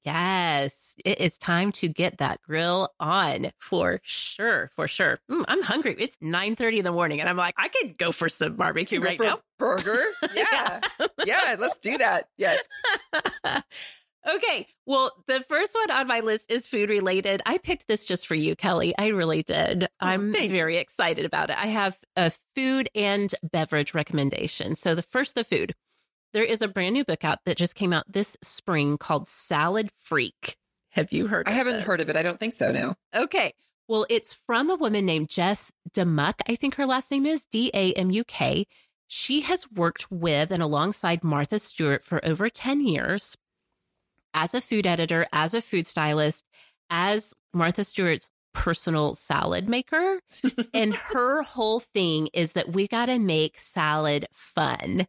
[0.03, 4.71] Yes, it is time to get that grill on for sure.
[4.75, 5.19] For sure.
[5.29, 5.95] Mm, I'm hungry.
[5.99, 9.01] It's 9 30 in the morning, and I'm like, I could go for some barbecue
[9.01, 9.39] right now.
[9.59, 10.01] burger.
[10.33, 10.79] Yeah.
[11.25, 11.55] yeah.
[11.59, 12.29] Let's do that.
[12.37, 12.63] Yes.
[14.27, 14.67] okay.
[14.85, 17.41] Well, the first one on my list is food related.
[17.45, 18.93] I picked this just for you, Kelly.
[18.97, 19.83] I really did.
[19.85, 21.57] Oh, I'm thank very excited about it.
[21.57, 24.75] I have a food and beverage recommendation.
[24.75, 25.73] So, the first, the food.
[26.33, 29.89] There is a brand new book out that just came out this spring called Salad
[30.03, 30.57] Freak.
[30.91, 31.83] Have you heard I haven't this?
[31.85, 32.15] heard of it.
[32.15, 32.71] I don't think so.
[32.71, 32.95] No.
[33.15, 33.53] Okay.
[33.87, 36.41] Well, it's from a woman named Jess Damuck.
[36.47, 38.65] I think her last name is D A M U K.
[39.07, 43.37] She has worked with and alongside Martha Stewart for over 10 years
[44.37, 46.45] as a food editor, as a food stylist,
[46.91, 50.19] as Martha Stewart's personal salad maker.
[50.73, 55.07] and her whole thing is that we got to make salad fun.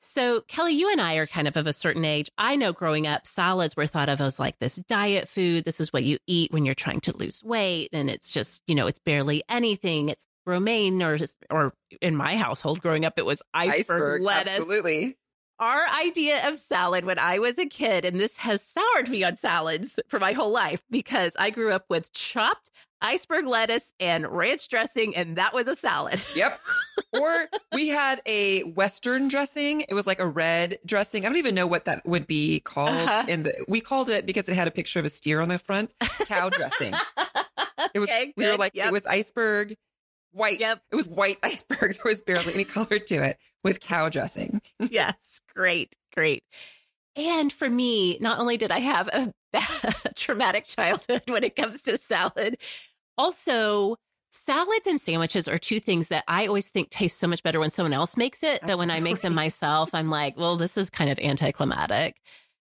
[0.00, 2.30] So, Kelly, you and I are kind of of a certain age.
[2.38, 5.64] I know growing up, salads were thought of as like this diet food.
[5.64, 7.90] This is what you eat when you're trying to lose weight.
[7.92, 10.08] And it's just, you know, it's barely anything.
[10.08, 11.18] It's romaine or,
[11.50, 14.54] or in my household growing up, it was iceberg, lettuce.
[14.54, 15.16] Absolutely.
[15.62, 19.36] Our idea of salad when I was a kid, and this has soured me on
[19.36, 24.68] salads for my whole life because I grew up with chopped iceberg lettuce and ranch
[24.68, 26.20] dressing, and that was a salad.
[26.34, 26.58] Yep.
[27.12, 29.82] or we had a Western dressing.
[29.82, 31.24] It was like a red dressing.
[31.24, 32.90] I don't even know what that would be called.
[32.96, 33.24] Uh-huh.
[33.28, 35.58] And the, we called it because it had a picture of a steer on the
[35.60, 35.94] front.
[36.26, 36.92] Cow dressing.
[37.94, 38.08] It was.
[38.08, 38.88] Okay, we were like Yep.
[38.88, 39.76] it was iceberg,
[40.32, 40.58] white.
[40.58, 40.82] Yep.
[40.90, 41.92] It was white iceberg.
[41.94, 44.60] There was barely any color to it with cow dressing.
[44.78, 46.42] yes, great, great.
[47.16, 51.82] And for me, not only did I have a bad, traumatic childhood when it comes
[51.82, 52.56] to salad,
[53.18, 53.96] also
[54.32, 57.70] salads and sandwiches are two things that I always think taste so much better when
[57.70, 58.60] someone else makes it.
[58.62, 62.16] But when I make them myself, I'm like, well, this is kind of anticlimactic.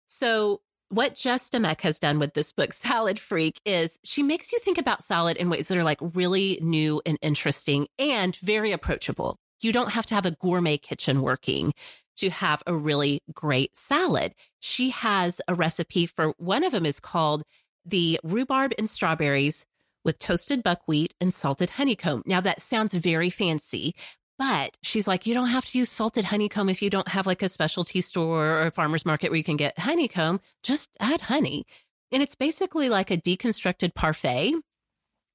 [0.07, 4.59] So what Jess Damuck has done with this book, Salad Freak, is she makes you
[4.59, 9.37] think about salad in ways that are like really new and interesting and very approachable.
[9.61, 11.73] You don't have to have a gourmet kitchen working
[12.17, 14.33] to have a really great salad.
[14.59, 17.43] She has a recipe for one of them is called
[17.85, 19.65] the rhubarb and strawberries
[20.03, 22.23] with toasted buckwheat and salted honeycomb.
[22.25, 23.95] Now that sounds very fancy,
[24.37, 27.41] but she's like, you don't have to use salted honeycomb if you don't have like
[27.41, 30.39] a specialty store or a farmer's market where you can get honeycomb.
[30.63, 31.65] Just add honey.
[32.11, 34.53] And it's basically like a deconstructed parfait.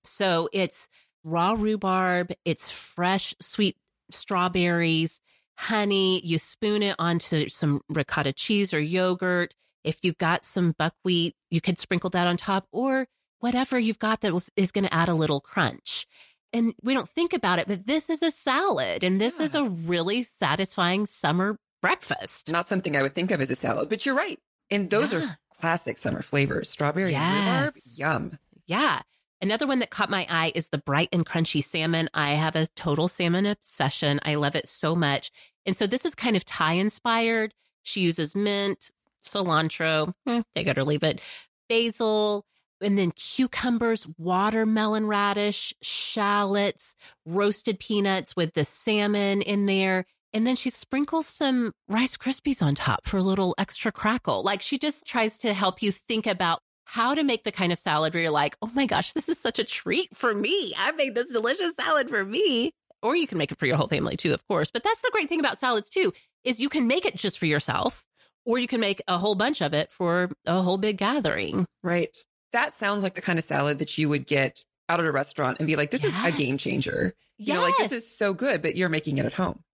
[0.04, 0.88] So it's
[1.24, 3.76] raw rhubarb, it's fresh sweet
[4.14, 5.20] strawberries,
[5.56, 6.20] honey.
[6.24, 9.54] You spoon it onto some ricotta cheese or yogurt.
[9.84, 13.06] If you've got some buckwheat, you could sprinkle that on top or
[13.40, 16.06] whatever you've got that was, is going to add a little crunch.
[16.52, 19.64] And we don't think about it, but this is a salad and this is a
[19.64, 22.52] really satisfying summer breakfast.
[22.52, 24.38] Not something I would think of as a salad, but you're right.
[24.70, 25.20] And those Yeah.
[25.20, 26.70] are classic summer flavors.
[26.70, 27.74] Strawberry and rhubarb.
[27.96, 28.38] Yum.
[28.66, 29.00] Yeah.
[29.42, 32.08] Another one that caught my eye is the bright and crunchy salmon.
[32.14, 34.20] I have a total salmon obsession.
[34.22, 35.32] I love it so much.
[35.66, 37.52] And so this is kind of Thai inspired.
[37.82, 38.92] She uses mint,
[39.24, 41.20] cilantro, eh, take it or leave it,
[41.68, 42.46] basil,
[42.80, 46.94] and then cucumbers, watermelon radish, shallots,
[47.26, 50.04] roasted peanuts with the salmon in there.
[50.32, 54.44] And then she sprinkles some Rice Krispies on top for a little extra crackle.
[54.44, 56.60] Like she just tries to help you think about
[56.92, 59.38] how to make the kind of salad where you're like, oh my gosh, this is
[59.38, 60.74] such a treat for me.
[60.76, 62.70] I made this delicious salad for me.
[63.02, 64.70] Or you can make it for your whole family too, of course.
[64.70, 66.12] But that's the great thing about salads too,
[66.44, 68.04] is you can make it just for yourself,
[68.44, 71.64] or you can make a whole bunch of it for a whole big gathering.
[71.82, 72.14] Right.
[72.52, 75.60] That sounds like the kind of salad that you would get out at a restaurant
[75.60, 77.14] and be like, this is a game changer.
[77.38, 79.64] You know, like this is so good, but you're making it at home.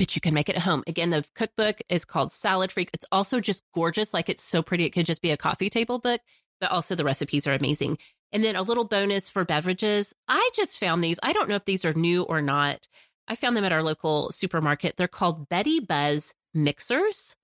[0.00, 0.82] but you can make it at home.
[0.86, 2.90] Again, the cookbook is called Salad Freak.
[2.94, 4.14] It's also just gorgeous.
[4.14, 4.84] Like it's so pretty.
[4.84, 6.20] It could just be a coffee table book,
[6.60, 7.98] but also the recipes are amazing.
[8.32, 10.14] And then a little bonus for beverages.
[10.28, 11.18] I just found these.
[11.22, 12.86] I don't know if these are new or not.
[13.26, 14.96] I found them at our local supermarket.
[14.96, 17.34] They're called Betty Buzz mixers.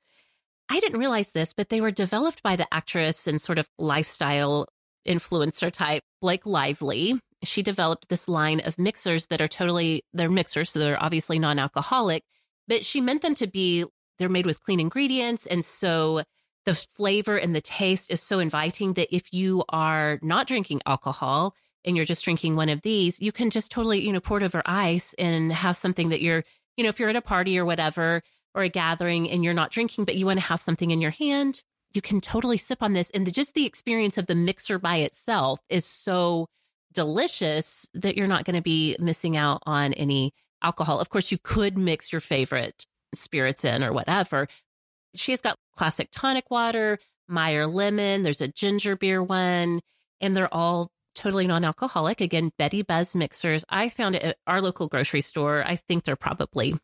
[0.69, 4.67] I didn't realize this, but they were developed by the actress and sort of lifestyle
[5.07, 7.21] influencer type, Blake Lively.
[7.45, 11.59] She developed this line of mixers that are totally, they're mixers, so they're obviously non
[11.59, 12.25] alcoholic,
[12.67, 13.85] but she meant them to be,
[14.19, 15.47] they're made with clean ingredients.
[15.47, 16.23] And so
[16.67, 21.55] the flavor and the taste is so inviting that if you are not drinking alcohol
[21.85, 24.43] and you're just drinking one of these, you can just totally, you know, pour it
[24.43, 26.45] over ice and have something that you're,
[26.77, 28.23] you know, if you're at a party or whatever,
[28.57, 31.11] or a gathering and you're not drinking, but you want to have something in your
[31.11, 33.11] hand, you can totally sip on this.
[33.11, 36.49] And the, just the experience of the mixer by itself is so
[36.93, 40.99] delicious that you're not going to be missing out on any alcohol.
[40.99, 44.49] Of course, you could mix your favorite spirits in or whatever.
[45.19, 46.99] She has got classic tonic water,
[47.29, 49.81] Meyer lemon, there's a ginger beer one,
[50.21, 52.21] and they're all totally non alcoholic.
[52.21, 53.65] Again, Betty Buzz mixers.
[53.69, 55.65] I found it at our local grocery store.
[55.67, 56.77] I think they're probably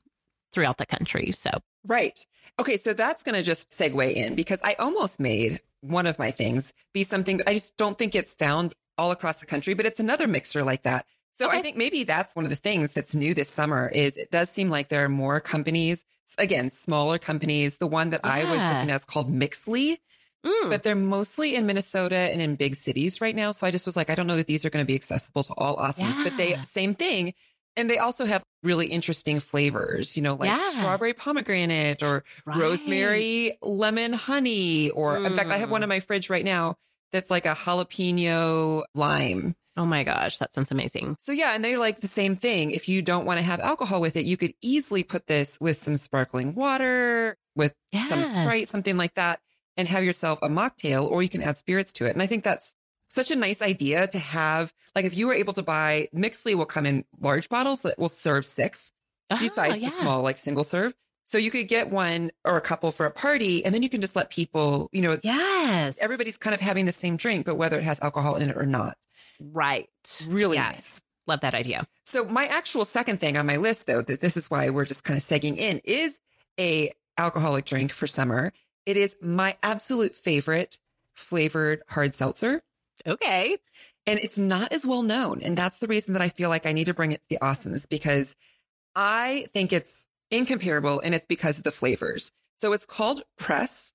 [0.53, 1.33] throughout the country.
[1.33, 1.51] So,
[1.87, 2.19] right.
[2.59, 2.77] Okay.
[2.77, 6.73] So that's going to just segue in because I almost made one of my things
[6.93, 10.27] be something I just don't think it's found all across the country, but it's another
[10.27, 11.07] mixer like that.
[11.35, 11.59] So okay.
[11.59, 14.51] I think maybe that's one of the things that's new this summer is it does
[14.51, 16.05] seem like there are more companies,
[16.39, 17.79] again, smaller companies.
[17.79, 18.33] The one that yeah.
[18.33, 19.99] I was looking at is called Mixly.
[20.45, 20.71] Mm.
[20.71, 23.53] But they're mostly in Minnesota and in big cities right now.
[23.53, 25.45] So I just was like, I don't know that these are going to be accessible
[25.45, 26.25] to all Awesomes, yeah.
[26.25, 27.35] but they, same thing.
[27.77, 30.71] And they also have really interesting flavors, you know, like yeah.
[30.71, 32.59] strawberry pomegranate or right.
[32.59, 34.91] rosemary lemon honey.
[34.91, 35.27] Or mm.
[35.27, 35.91] in fact, I have one in mm.
[35.91, 36.77] my fridge right now
[37.13, 39.55] that's like a jalapeno lime.
[39.77, 41.17] Oh my gosh, that sounds amazing.
[41.19, 42.73] So yeah, and they're like the same thing.
[42.73, 45.79] If you don't want to have alcohol with it, you could easily put this with
[45.79, 47.75] some sparkling water, with
[48.07, 49.41] some Sprite, something like that,
[49.77, 52.13] and have yourself a mocktail, or you can add spirits to it.
[52.13, 52.75] And I think that's
[53.09, 54.73] such a nice idea to have.
[54.95, 58.11] Like if you were able to buy Mixly will come in large bottles that will
[58.11, 58.93] serve six
[59.31, 59.89] oh, besides yeah.
[59.89, 60.95] the small like single serve.
[61.25, 64.03] So you could get one or a couple for a party and then you can
[64.03, 67.79] just let people, you know, yes, everybody's kind of having the same drink, but whether
[67.79, 68.99] it has alcohol in it or not.
[69.53, 69.89] Right.
[70.29, 70.75] Really yes.
[70.75, 71.03] nice.
[71.27, 71.87] Love that idea.
[72.05, 75.05] So my actual second thing on my list though, that this is why we're just
[75.05, 76.19] kind of segging in is
[76.59, 78.53] a alcoholic drink for summer.
[78.87, 80.79] It is my absolute favorite
[81.15, 82.63] flavored hard seltzer.
[83.07, 83.57] Okay.
[84.07, 85.41] And it's not as well known.
[85.43, 87.39] And that's the reason that I feel like I need to bring it to the
[87.39, 88.35] awesomes because
[88.97, 92.33] I think it's incomparable and it's because of the flavors.
[92.59, 93.93] So it's called Press.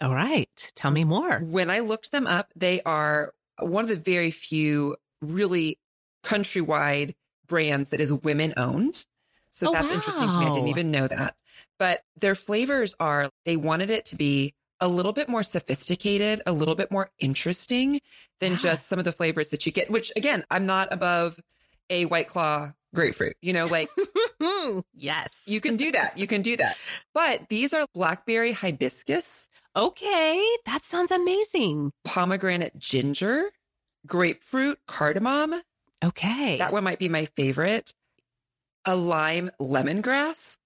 [0.00, 0.72] All right.
[0.74, 1.38] Tell me more.
[1.38, 5.78] When I looked them up, they are one of the very few really
[6.24, 7.14] countrywide
[7.46, 9.04] brands that is women owned.
[9.50, 9.94] So oh, that's wow.
[9.94, 10.46] interesting to me.
[10.46, 11.36] I didn't even know that.
[11.78, 16.52] But their flavors are, they wanted it to be a little bit more sophisticated, a
[16.52, 18.00] little bit more interesting
[18.40, 21.40] than just some of the flavors that you get, which again, I'm not above
[21.88, 23.88] a white claw grapefruit, you know, like,
[24.94, 26.18] yes, you can do that.
[26.18, 26.76] You can do that.
[27.14, 29.48] But these are blackberry hibiscus.
[29.76, 30.42] Okay.
[30.64, 31.92] That sounds amazing.
[32.04, 33.50] Pomegranate ginger,
[34.06, 35.60] grapefruit cardamom.
[36.02, 36.56] Okay.
[36.58, 37.92] That one might be my favorite.
[38.86, 40.56] A lime lemongrass.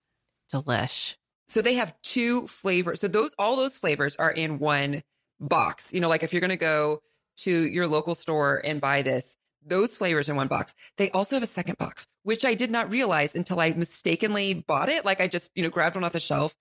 [0.52, 1.16] Delish.
[1.48, 3.00] So they have two flavors.
[3.00, 5.02] So those, all those flavors are in one
[5.40, 5.92] box.
[5.92, 7.00] You know, like if you're going to go
[7.38, 10.74] to your local store and buy this, those flavors in one box.
[10.96, 14.88] They also have a second box, which I did not realize until I mistakenly bought
[14.88, 15.04] it.
[15.04, 16.54] Like I just, you know, grabbed one off the shelf.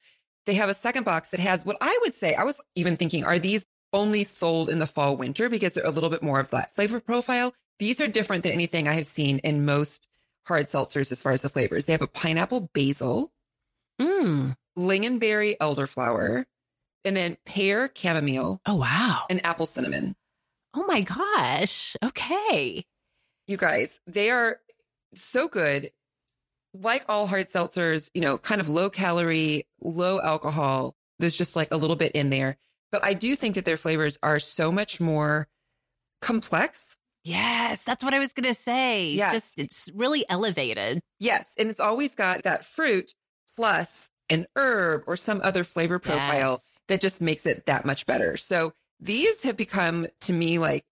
[0.46, 3.24] They have a second box that has what I would say, I was even thinking,
[3.24, 6.50] are these only sold in the fall winter because they're a little bit more of
[6.52, 7.54] that flavor profile?
[7.80, 10.08] These are different than anything I have seen in most
[10.48, 11.86] hard seltzers as far as the flavors.
[11.86, 13.32] They have a pineapple basil,
[14.02, 16.46] mm lingonberry elderflower,
[17.04, 18.62] and then pear chamomile.
[18.66, 19.24] Oh, wow.
[19.30, 20.16] And apple cinnamon.
[20.74, 21.96] Oh my gosh.
[22.04, 22.86] Okay.
[23.48, 24.60] You guys, they are
[25.14, 25.92] so good.
[26.74, 30.96] Like all hard seltzers, you know, kind of low calorie, low alcohol.
[31.18, 32.58] There's just like a little bit in there.
[32.92, 35.48] But I do think that their flavors are so much more
[36.22, 36.96] complex.
[37.24, 39.12] Yes, that's what I was going to say.
[39.12, 39.32] Yes.
[39.32, 41.02] Just it's really elevated.
[41.20, 43.14] Yes, and it's always got that fruit
[43.56, 46.80] plus an herb or some other flavor profile yes.
[46.88, 48.38] that just makes it that much better.
[48.38, 50.86] So these have become to me like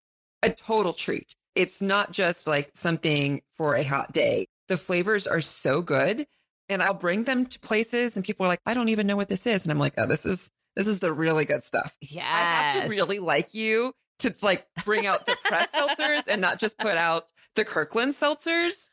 [0.43, 1.35] a total treat.
[1.55, 4.47] It's not just like something for a hot day.
[4.67, 6.27] The flavors are so good
[6.69, 9.29] and I'll bring them to places and people are like, I don't even know what
[9.29, 9.63] this is.
[9.63, 11.95] And I'm like, oh, this is, this is the really good stuff.
[12.01, 12.23] Yeah.
[12.23, 16.59] I have to really like you to like bring out the press seltzers and not
[16.59, 18.89] just put out the Kirkland seltzers.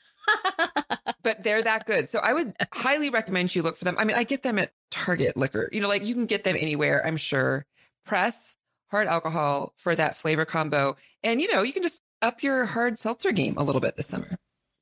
[1.22, 2.08] but they're that good.
[2.08, 3.96] So I would highly recommend you look for them.
[3.98, 6.56] I mean, I get them at Target liquor, you know, like you can get them
[6.58, 7.66] anywhere, I'm sure.
[8.06, 8.56] Press
[8.90, 10.96] hard alcohol for that flavor combo.
[11.22, 14.06] And, you know, you can just up your hard seltzer game a little bit this
[14.06, 14.38] summer.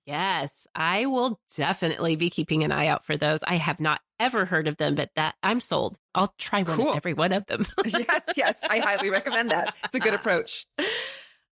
[0.07, 3.41] Yes, I will definitely be keeping an eye out for those.
[3.45, 5.99] I have not ever heard of them, but that I'm sold.
[6.15, 6.95] I'll try one cool.
[6.95, 7.63] every one of them.
[7.85, 9.75] yes, yes, I highly recommend that.
[9.85, 10.67] It's a good approach.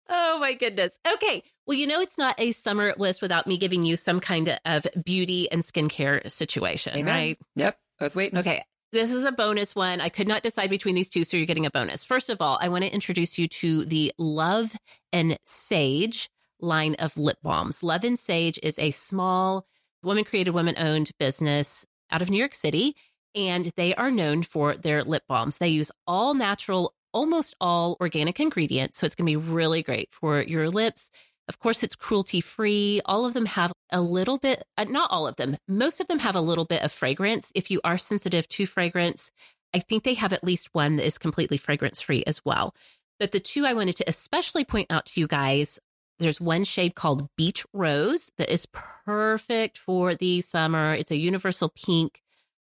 [0.07, 0.91] Oh my goodness.
[1.15, 1.43] Okay.
[1.65, 4.85] Well, you know, it's not a summer list without me giving you some kind of
[5.03, 7.13] beauty and skincare situation, Amen.
[7.13, 7.39] right?
[7.55, 7.77] Yep.
[7.99, 8.37] I was waiting.
[8.39, 8.63] Okay.
[8.91, 10.01] This is a bonus one.
[10.01, 12.03] I could not decide between these two, so you're getting a bonus.
[12.03, 14.75] First of all, I want to introduce you to the Love
[15.11, 16.29] and Sage
[16.65, 17.83] line of lip balms.
[17.83, 19.65] Love and Sage is a small,
[20.03, 22.95] woman created, woman owned business out of New York City,
[23.33, 25.57] and they are known for their lip balms.
[25.57, 28.97] They use all natural, almost all organic ingredients.
[28.97, 31.11] So it's going to be really great for your lips.
[31.47, 33.01] Of course, it's cruelty free.
[33.05, 36.19] All of them have a little bit, uh, not all of them, most of them
[36.19, 37.51] have a little bit of fragrance.
[37.53, 39.31] If you are sensitive to fragrance,
[39.73, 42.73] I think they have at least one that is completely fragrance free as well.
[43.19, 45.79] But the two I wanted to especially point out to you guys
[46.19, 48.67] there's one shade called Beach Rose that is
[49.05, 50.93] perfect for the summer.
[50.93, 52.21] It's a universal pink.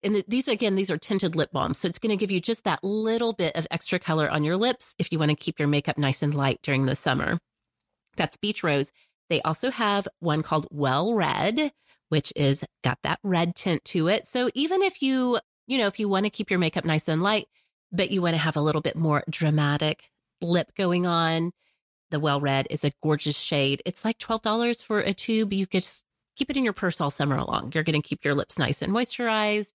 [0.03, 1.79] And these, again, these are tinted lip balms.
[1.79, 4.57] So it's going to give you just that little bit of extra color on your
[4.57, 7.39] lips if you want to keep your makeup nice and light during the summer.
[8.15, 8.91] That's Beach Rose.
[9.29, 11.71] They also have one called Well Red,
[12.09, 14.27] which is got that red tint to it.
[14.27, 17.23] So even if you, you know, if you want to keep your makeup nice and
[17.23, 17.47] light,
[17.91, 20.03] but you want to have a little bit more dramatic
[20.41, 21.51] lip going on,
[22.11, 23.81] the Well Red is a gorgeous shade.
[23.85, 25.53] It's like $12 for a tube.
[25.53, 27.71] You could just keep it in your purse all summer long.
[27.73, 29.73] You're going to keep your lips nice and moisturized.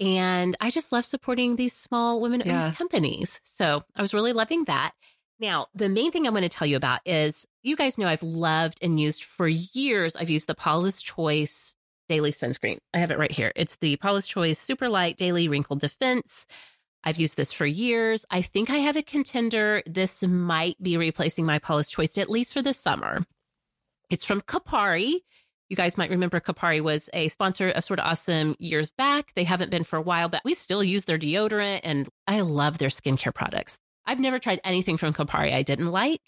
[0.00, 2.72] And I just love supporting these small women owned yeah.
[2.72, 3.40] companies.
[3.44, 4.92] So I was really loving that.
[5.38, 8.22] Now, the main thing I want to tell you about is you guys know I've
[8.22, 10.16] loved and used for years.
[10.16, 11.76] I've used the Paula's Choice
[12.08, 12.78] daily sunscreen.
[12.94, 13.52] I have it right here.
[13.56, 16.46] It's the Paula's Choice Super Light Daily Wrinkle Defense.
[17.04, 18.24] I've used this for years.
[18.30, 19.82] I think I have a contender.
[19.86, 23.22] This might be replacing my Paula's Choice, at least for the summer.
[24.08, 25.14] It's from Kopari.
[25.68, 29.32] You guys might remember Kopari was a sponsor of Sort of Awesome years back.
[29.34, 32.78] They haven't been for a while, but we still use their deodorant and I love
[32.78, 33.78] their skincare products.
[34.04, 36.20] I've never tried anything from Kopari I didn't like.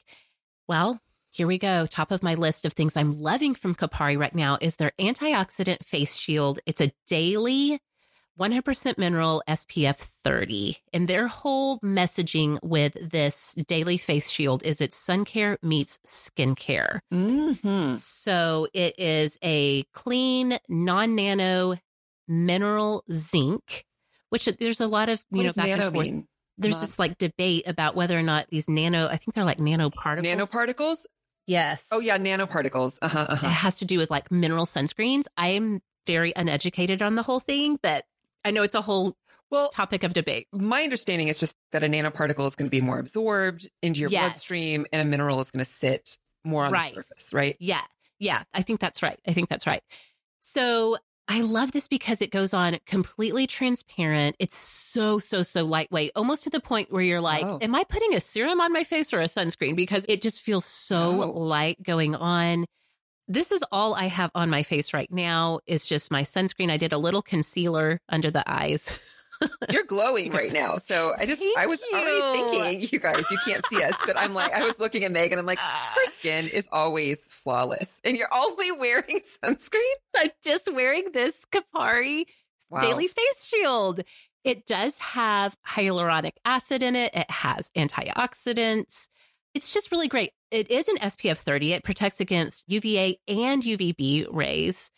[0.66, 0.98] Well,
[1.30, 1.86] here we go.
[1.86, 5.84] Top of my list of things I'm loving from Kopari right now is their antioxidant
[5.84, 6.60] face shield.
[6.64, 7.80] It's a daily
[8.38, 10.78] 100% mineral SPF 30.
[10.92, 17.00] And their whole messaging with this daily face shield is it's sun care meets skincare.
[17.12, 17.94] Mm-hmm.
[17.94, 21.76] So it is a clean, non nano
[22.26, 23.84] mineral zinc,
[24.30, 26.06] which there's a lot of, you what know, back and forth.
[26.06, 26.28] Mean?
[26.58, 30.24] There's this like debate about whether or not these nano, I think they're like nanoparticles.
[30.24, 31.06] Nanoparticles?
[31.46, 31.84] Yes.
[31.90, 32.98] Oh, yeah, nanoparticles.
[33.02, 33.46] Uh-huh, uh-huh.
[33.46, 35.24] It has to do with like mineral sunscreens.
[35.36, 38.04] I'm very uneducated on the whole thing, but
[38.44, 39.16] I know it's a whole
[39.50, 40.48] well topic of debate.
[40.52, 44.10] My understanding is just that a nanoparticle is going to be more absorbed into your
[44.10, 44.24] yes.
[44.24, 46.90] bloodstream and a mineral is going to sit more on right.
[46.90, 47.56] the surface, right?
[47.58, 47.82] Yeah.
[48.18, 48.42] Yeah.
[48.52, 49.18] I think that's right.
[49.26, 49.82] I think that's right.
[50.40, 54.36] So I love this because it goes on completely transparent.
[54.38, 57.58] It's so, so, so lightweight, almost to the point where you're like, oh.
[57.62, 59.74] am I putting a serum on my face or a sunscreen?
[59.74, 61.38] Because it just feels so oh.
[61.38, 62.66] light going on
[63.26, 66.70] this is all I have on my face right now is just my sunscreen.
[66.70, 68.98] I did a little concealer under the eyes.
[69.70, 70.78] You're glowing right now.
[70.84, 71.98] So I just, Thank I was you.
[71.98, 75.12] already thinking, you guys, you can't see us, but I'm like, I was looking at
[75.12, 75.38] Megan.
[75.38, 78.00] I'm like, her skin is always flawless.
[78.04, 79.94] And you're only wearing sunscreen?
[80.16, 82.24] I'm just wearing this Kopari
[82.70, 82.82] wow.
[82.82, 84.02] Daily Face Shield.
[84.44, 89.08] It does have hyaluronic acid in it, it has antioxidants.
[89.54, 90.32] It's just really great.
[90.50, 91.72] It is an SPF 30.
[91.72, 94.90] It protects against UVA and UVB rays.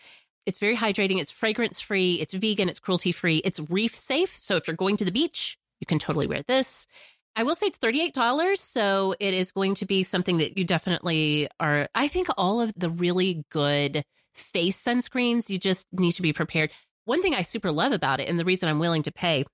[0.46, 1.20] It's very hydrating.
[1.20, 2.14] It's fragrance free.
[2.14, 2.68] It's vegan.
[2.68, 3.38] It's cruelty free.
[3.44, 4.34] It's reef safe.
[4.40, 6.86] So if you're going to the beach, you can totally wear this.
[7.34, 8.58] I will say it's $38.
[8.58, 11.88] So it is going to be something that you definitely are.
[11.94, 14.04] I think all of the really good
[14.34, 16.70] face sunscreens, you just need to be prepared.
[17.04, 19.44] One thing I super love about it, and the reason I'm willing to pay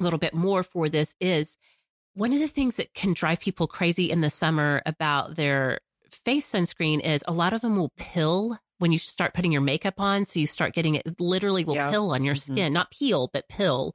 [0.00, 1.56] a little bit more for this is
[2.14, 5.80] one of the things that can drive people crazy in the summer about their
[6.24, 9.94] face sunscreen is a lot of them will pill when you start putting your makeup
[9.98, 10.24] on.
[10.24, 11.90] So you start getting it literally will yeah.
[11.90, 12.54] pill on your mm-hmm.
[12.54, 13.94] skin, not peel, but pill.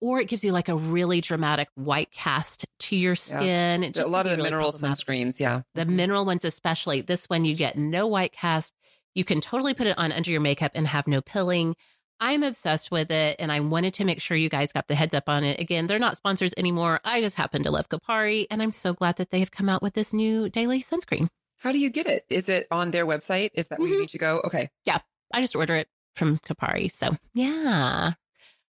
[0.00, 3.82] Or it gives you like a really dramatic white cast to your skin.
[3.82, 4.02] Yeah.
[4.02, 5.62] a lot of the really mineral sunscreens, yeah.
[5.74, 5.96] The mm-hmm.
[5.96, 7.00] mineral ones, especially.
[7.00, 8.74] This one, you get no white cast.
[9.16, 11.74] You can totally put it on under your makeup and have no pilling.
[12.20, 15.14] I'm obsessed with it and I wanted to make sure you guys got the heads
[15.14, 15.60] up on it.
[15.60, 17.00] Again, they're not sponsors anymore.
[17.04, 19.82] I just happen to love Kopari and I'm so glad that they have come out
[19.82, 21.28] with this new daily sunscreen.
[21.58, 22.24] How do you get it?
[22.28, 23.50] Is it on their website?
[23.54, 23.94] Is that where mm-hmm.
[23.94, 24.40] you need to go?
[24.44, 24.70] Okay.
[24.84, 24.98] Yeah.
[25.32, 26.90] I just order it from Kopari.
[26.90, 28.12] So yeah.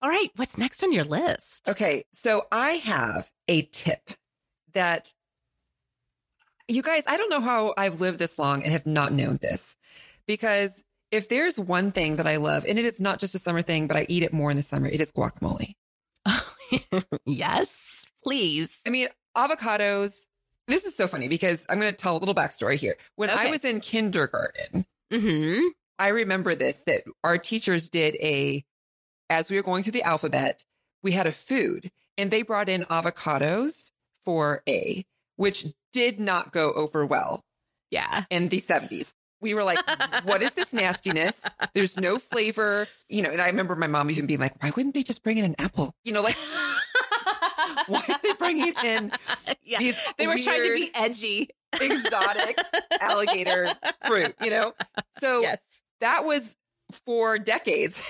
[0.03, 0.28] All right.
[0.36, 1.68] What's next on your list?
[1.68, 2.05] Okay.
[2.12, 4.11] So I have a tip
[4.72, 5.12] that
[6.68, 9.76] you guys, I don't know how I've lived this long and have not known this
[10.26, 13.62] because if there's one thing that I love, and it is not just a summer
[13.62, 15.74] thing, but I eat it more in the summer, it is guacamole.
[17.26, 18.80] yes, please.
[18.86, 20.26] I mean, avocados.
[20.68, 22.96] This is so funny because I'm going to tell a little backstory here.
[23.16, 23.48] When okay.
[23.48, 25.66] I was in kindergarten, mm-hmm.
[25.98, 28.64] I remember this that our teachers did a,
[29.28, 30.64] as we were going through the alphabet,
[31.02, 33.90] we had a food and they brought in avocados
[34.22, 35.04] for A,
[35.36, 37.42] which did not go over well.
[37.90, 38.24] Yeah.
[38.30, 39.12] In the 70s.
[39.41, 39.78] We were like,
[40.24, 41.43] what is this nastiness?
[41.74, 42.86] There's no flavor.
[43.09, 45.38] You know, and I remember my mom even being like, why wouldn't they just bring
[45.38, 45.95] in an apple?
[46.05, 46.36] You know, like,
[47.86, 49.12] why are they bringing in
[49.64, 49.93] yeah.
[50.18, 51.49] they were trying to be edgy,
[51.80, 52.59] exotic
[53.01, 53.72] alligator
[54.07, 54.72] fruit, you know?
[55.20, 55.59] So yes.
[56.01, 56.57] that was
[57.07, 58.03] for decades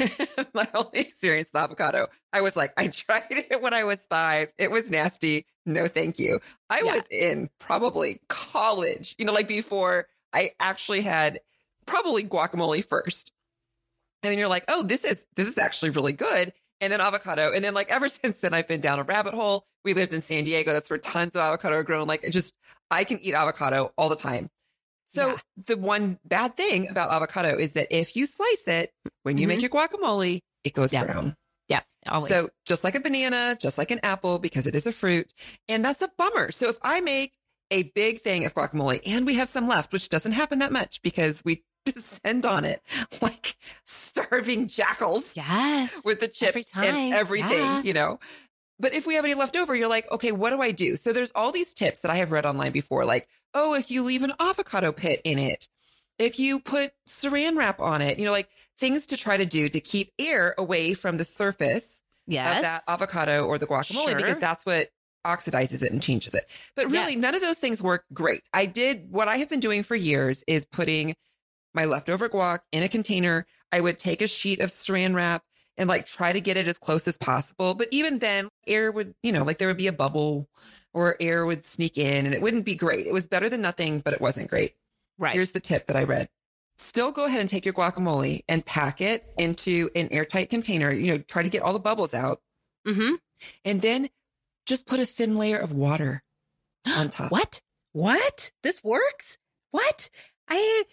[0.54, 2.06] my only experience with avocado.
[2.32, 4.52] I was like, I tried it when I was five.
[4.58, 5.46] It was nasty.
[5.66, 6.40] No, thank you.
[6.70, 6.94] I yeah.
[6.94, 11.40] was in probably college, you know, like before I actually had
[11.86, 13.32] probably guacamole first.
[14.22, 16.52] And then you're like, oh, this is this is actually really good.
[16.80, 17.52] And then avocado.
[17.52, 19.64] And then like ever since then I've been down a rabbit hole.
[19.84, 20.72] We lived in San Diego.
[20.72, 22.06] That's where tons of avocado are grown.
[22.06, 22.54] Like just
[22.90, 24.50] I can eat avocado all the time.
[25.08, 25.36] So yeah.
[25.66, 29.48] the one bad thing about avocado is that if you slice it when you mm-hmm.
[29.48, 31.04] make your guacamole, it goes yeah.
[31.04, 31.36] brown.
[31.68, 32.28] Yeah, always.
[32.28, 35.32] So just like a banana, just like an apple, because it is a fruit.
[35.68, 36.52] And that's a bummer.
[36.52, 37.32] So if I make
[37.70, 41.00] a big thing of guacamole and we have some left, which doesn't happen that much
[41.02, 42.82] because we descend on it
[43.22, 45.32] like starving jackals.
[45.34, 45.94] Yes.
[46.04, 47.82] With the chips Every and everything, yeah.
[47.82, 48.18] you know.
[48.78, 50.96] But if we have any left over, you're like, okay, what do I do?
[50.96, 54.02] So there's all these tips that I have read online before, like, oh, if you
[54.02, 55.68] leave an avocado pit in it,
[56.18, 58.48] if you put saran wrap on it, you know, like
[58.78, 62.56] things to try to do to keep air away from the surface yes.
[62.56, 64.16] of that avocado or the guacamole, sure.
[64.16, 64.90] because that's what
[65.26, 66.46] oxidizes it and changes it.
[66.76, 67.20] But really, yes.
[67.20, 68.42] none of those things work great.
[68.52, 71.14] I did what I have been doing for years is putting
[71.74, 73.46] my leftover guac in a container.
[73.72, 75.42] I would take a sheet of saran wrap
[75.76, 77.74] and like try to get it as close as possible.
[77.74, 80.48] But even then, air would, you know, like there would be a bubble
[80.92, 83.06] or air would sneak in and it wouldn't be great.
[83.06, 84.74] It was better than nothing, but it wasn't great.
[85.18, 85.34] Right.
[85.34, 86.28] Here's the tip that I read.
[86.78, 90.90] Still go ahead and take your guacamole and pack it into an airtight container.
[90.90, 92.40] You know, try to get all the bubbles out.
[92.86, 93.16] Mm-hmm.
[93.64, 94.08] And then
[94.66, 96.22] just put a thin layer of water
[96.86, 97.32] on top.
[97.32, 97.60] What?
[97.92, 98.50] What?
[98.62, 99.38] This works?
[99.70, 100.10] What?
[100.48, 100.84] I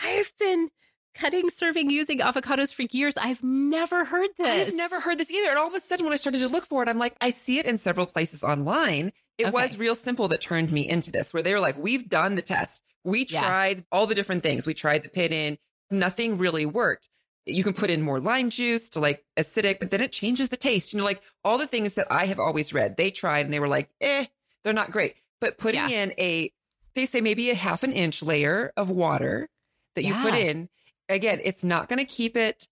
[0.00, 0.70] I have been
[1.14, 3.16] cutting, serving, using avocados for years.
[3.16, 4.68] I've never heard this.
[4.68, 5.48] I've never heard this either.
[5.48, 7.30] And all of a sudden, when I started to look for it, I'm like, I
[7.30, 9.12] see it in several places online.
[9.38, 9.50] It okay.
[9.52, 12.42] was real simple that turned me into this, where they were like, we've done the
[12.42, 12.82] test.
[13.04, 13.82] We tried yeah.
[13.92, 14.66] all the different things.
[14.66, 15.58] We tried the pit in.
[15.90, 17.08] Nothing really worked
[17.46, 20.56] you can put in more lime juice to like acidic, but then it changes the
[20.56, 20.92] taste.
[20.92, 23.60] You know, like all the things that I have always read, they tried and they
[23.60, 24.26] were like, eh,
[24.62, 25.16] they're not great.
[25.40, 26.02] But putting yeah.
[26.02, 26.52] in a,
[26.94, 29.48] they say maybe a half an inch layer of water
[29.94, 30.22] that yeah.
[30.22, 30.68] you put in,
[31.08, 32.66] again, it's not going to keep it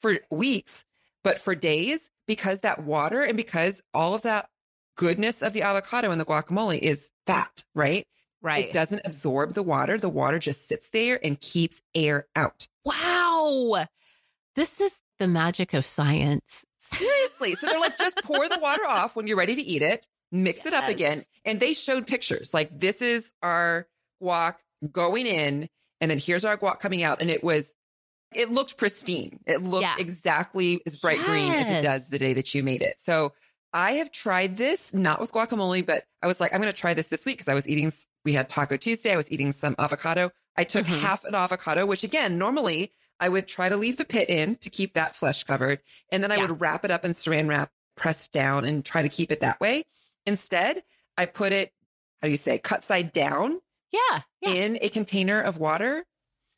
[0.00, 0.84] for weeks,
[1.22, 4.48] but for days because that water and because all of that
[4.96, 8.06] goodness of the avocado and the guacamole is fat, right?
[8.42, 8.66] Right.
[8.66, 9.98] It doesn't absorb the water.
[9.98, 12.68] The water just sits there and keeps air out.
[12.84, 13.86] Wow.
[14.56, 16.64] This is the magic of science.
[16.78, 17.54] Seriously.
[17.54, 20.64] So they're like, just pour the water off when you're ready to eat it, mix
[20.64, 20.66] yes.
[20.66, 21.24] it up again.
[21.44, 23.86] And they showed pictures like, this is our
[24.22, 24.56] guac
[24.90, 25.68] going in,
[26.00, 27.20] and then here's our guac coming out.
[27.20, 27.74] And it was,
[28.34, 29.40] it looked pristine.
[29.46, 29.96] It looked yeah.
[29.98, 31.28] exactly as bright yes.
[31.28, 32.96] green as it does the day that you made it.
[32.98, 33.32] So
[33.72, 36.94] I have tried this, not with guacamole, but I was like, I'm going to try
[36.94, 37.92] this this week because I was eating,
[38.24, 39.12] we had Taco Tuesday.
[39.12, 40.30] I was eating some avocado.
[40.56, 41.00] I took mm-hmm.
[41.00, 44.70] half an avocado, which again, normally I would try to leave the pit in to
[44.70, 45.80] keep that flesh covered.
[46.10, 46.42] And then I yeah.
[46.42, 49.60] would wrap it up in saran wrap, press down and try to keep it that
[49.60, 49.84] way.
[50.26, 50.82] Instead,
[51.16, 51.72] I put it,
[52.20, 53.60] how do you say, cut side down.
[53.92, 54.50] Yeah, yeah.
[54.50, 56.04] In a container of water.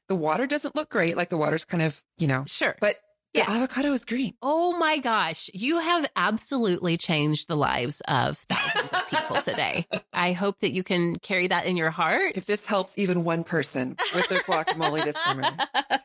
[0.08, 1.16] The water doesn't look great.
[1.16, 2.76] Like the water's kind of, you know, sure.
[2.80, 2.96] But
[3.34, 3.50] the yeah.
[3.50, 4.34] avocado is green.
[4.40, 5.50] Oh my gosh.
[5.52, 9.86] You have absolutely changed the lives of thousands of people today.
[10.12, 12.32] I hope that you can carry that in your heart.
[12.36, 15.50] If this helps even one person with their guacamole this summer,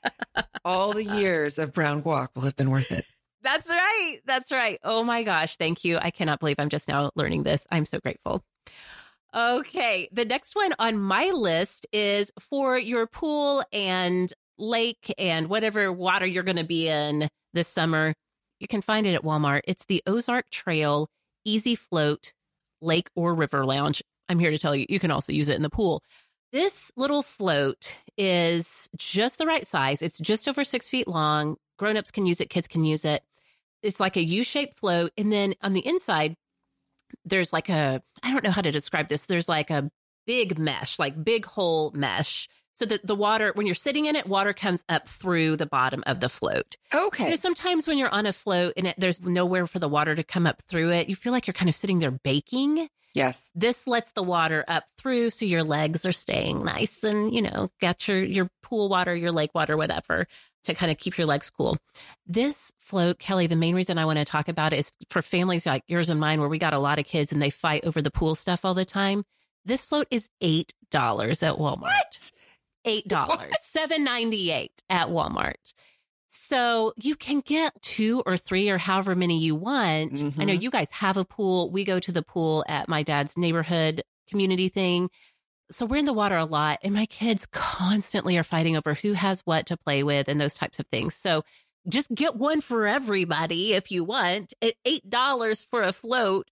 [0.66, 3.06] all the years of brown guac will have been worth it.
[3.42, 4.18] That's right.
[4.26, 4.80] That's right.
[4.84, 5.56] Oh my gosh.
[5.58, 6.00] Thank you.
[6.02, 7.66] I cannot believe I'm just now learning this.
[7.72, 8.44] I'm so grateful.
[9.36, 10.10] Okay.
[10.12, 16.26] The next one on my list is for your pool and lake and whatever water
[16.26, 18.14] you're going to be in this summer,
[18.60, 19.62] you can find it at Walmart.
[19.66, 21.10] It's the Ozark Trail
[21.46, 22.34] Easy Float
[22.82, 24.04] Lake or River Lounge.
[24.30, 26.02] I'm here to tell you, you can also use it in the pool.
[26.52, 30.02] This little float is just the right size.
[30.02, 31.58] It's just over six feet long.
[31.80, 33.24] Grown-ups can use it, kids can use it.
[33.82, 35.12] It's like a U-shaped float.
[35.18, 36.36] And then on the inside,
[37.26, 39.26] there's like a, I don't know how to describe this.
[39.26, 39.92] There's like a
[40.26, 42.48] big mesh, like big hole mesh.
[42.76, 46.04] So that the water, when you're sitting in it, water comes up through the bottom
[46.08, 46.76] of the float.
[46.94, 47.26] Okay.
[47.26, 50.16] You know, sometimes when you're on a float and it, there's nowhere for the water
[50.16, 52.90] to come up through it, you feel like you're kind of sitting there baking.
[53.14, 53.52] Yes.
[53.54, 57.70] This lets the water up through so your legs are staying nice and, you know,
[57.80, 60.26] got your your pool water, your lake water, whatever,
[60.64, 61.78] to kind of keep your legs cool.
[62.26, 65.68] This float, Kelly, the main reason I want to talk about it is for families
[65.68, 68.02] like yours and mine where we got a lot of kids and they fight over
[68.02, 69.26] the pool stuff all the time.
[69.64, 71.82] This float is eight dollars at Walmart.
[71.82, 72.32] What?
[72.86, 73.54] Eight dollars.
[73.62, 75.74] Seven ninety eight at Walmart.
[76.28, 80.14] So you can get two or three or however many you want.
[80.14, 80.42] Mm-hmm.
[80.42, 81.70] I know you guys have a pool.
[81.70, 85.10] We go to the pool at my dad's neighborhood community thing.
[85.72, 89.14] So we're in the water a lot, and my kids constantly are fighting over who
[89.14, 91.16] has what to play with and those types of things.
[91.16, 91.44] So
[91.88, 94.54] just get one for everybody if you want.
[94.62, 96.48] At $8 for a float,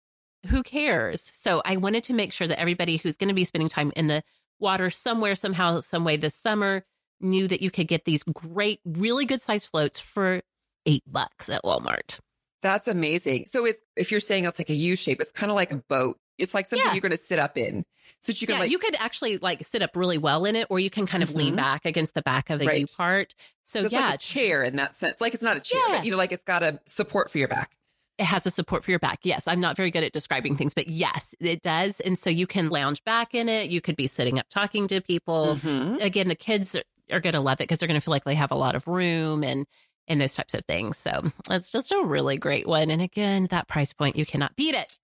[0.46, 1.30] who cares?
[1.34, 4.06] So I wanted to make sure that everybody who's going to be spending time in
[4.06, 4.22] the
[4.58, 6.84] water somewhere, somehow, some way this summer
[7.20, 10.42] knew that you could get these great, really good size floats for
[10.84, 12.18] eight bucks at Walmart.
[12.62, 13.46] That's amazing.
[13.50, 15.76] So it's if you're saying it's like a U shape, it's kind of like a
[15.76, 16.18] boat.
[16.38, 16.92] It's like something yeah.
[16.92, 17.84] you're going to sit up in.
[18.20, 20.66] So you can yeah, like you could actually like sit up really well in it,
[20.68, 21.38] or you can kind of mm-hmm.
[21.38, 22.80] lean back against the back of the right.
[22.80, 23.34] U part.
[23.64, 25.20] So, so yeah, like chair in that sense.
[25.20, 25.96] Like it's not a chair, yeah.
[25.96, 27.76] but you know, like it's got a support for your back.
[28.18, 29.20] It has a support for your back.
[29.24, 32.00] Yes, I'm not very good at describing things, but yes, it does.
[32.00, 33.68] And so you can lounge back in it.
[33.68, 35.58] You could be sitting up talking to people.
[35.60, 36.00] Mm-hmm.
[36.00, 36.76] Again, the kids
[37.10, 38.74] are going to love it because they're going to feel like they have a lot
[38.74, 39.66] of room and
[40.08, 40.98] and those types of things.
[40.98, 42.90] So it's just a really great one.
[42.90, 44.98] And again, that price point, you cannot beat it.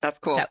[0.00, 0.38] That's cool.
[0.38, 0.44] So,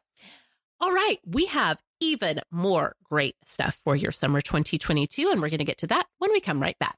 [0.80, 5.58] all right, we have even more great stuff for your summer 2022, and we're going
[5.60, 6.98] to get to that when we come right back.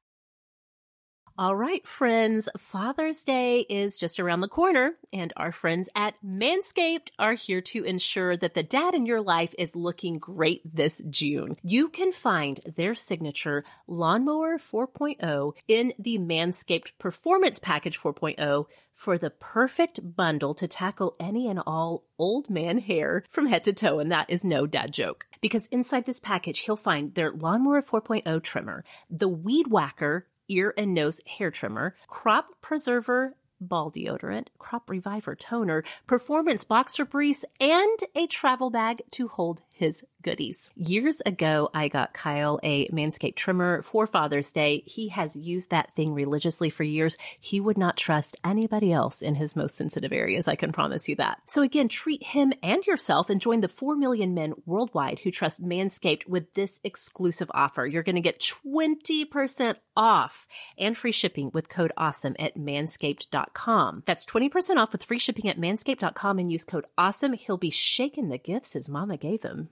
[1.40, 7.12] All right, friends, Father's Day is just around the corner, and our friends at Manscaped
[7.18, 11.56] are here to ensure that the dad in your life is looking great this June.
[11.64, 19.30] You can find their signature Lawnmower 4.0 in the Manscaped Performance Package 4.0 for the
[19.30, 24.12] perfect bundle to tackle any and all old man hair from head to toe, and
[24.12, 25.26] that is no dad joke.
[25.40, 30.94] Because inside this package, he'll find their Lawnmower 4.0 trimmer, the Weed Whacker ear and
[30.94, 38.28] nose hair trimmer, crop preserver ball deodorant, crop reviver toner, performance boxer briefs, and a
[38.28, 40.70] travel bag to hold his goodies.
[40.76, 44.84] Years ago, I got Kyle a Manscaped trimmer for Father's Day.
[44.86, 47.18] He has used that thing religiously for years.
[47.40, 50.50] He would not trust anybody else in his most sensitive areas.
[50.50, 51.40] I can promise you that.
[51.48, 55.64] So again, treat him and yourself and join the 4 million men worldwide who trust
[55.64, 57.86] Manscaped with this exclusive offer.
[57.86, 60.46] You're going to get 20% off
[60.78, 64.04] and free shipping with code AWESOME at manscaped.com.
[64.06, 67.36] That's 20% off with free shipping at manscaped.com and use code AWESOME.
[67.36, 69.69] He'll be shaking the gifts his mama gave him.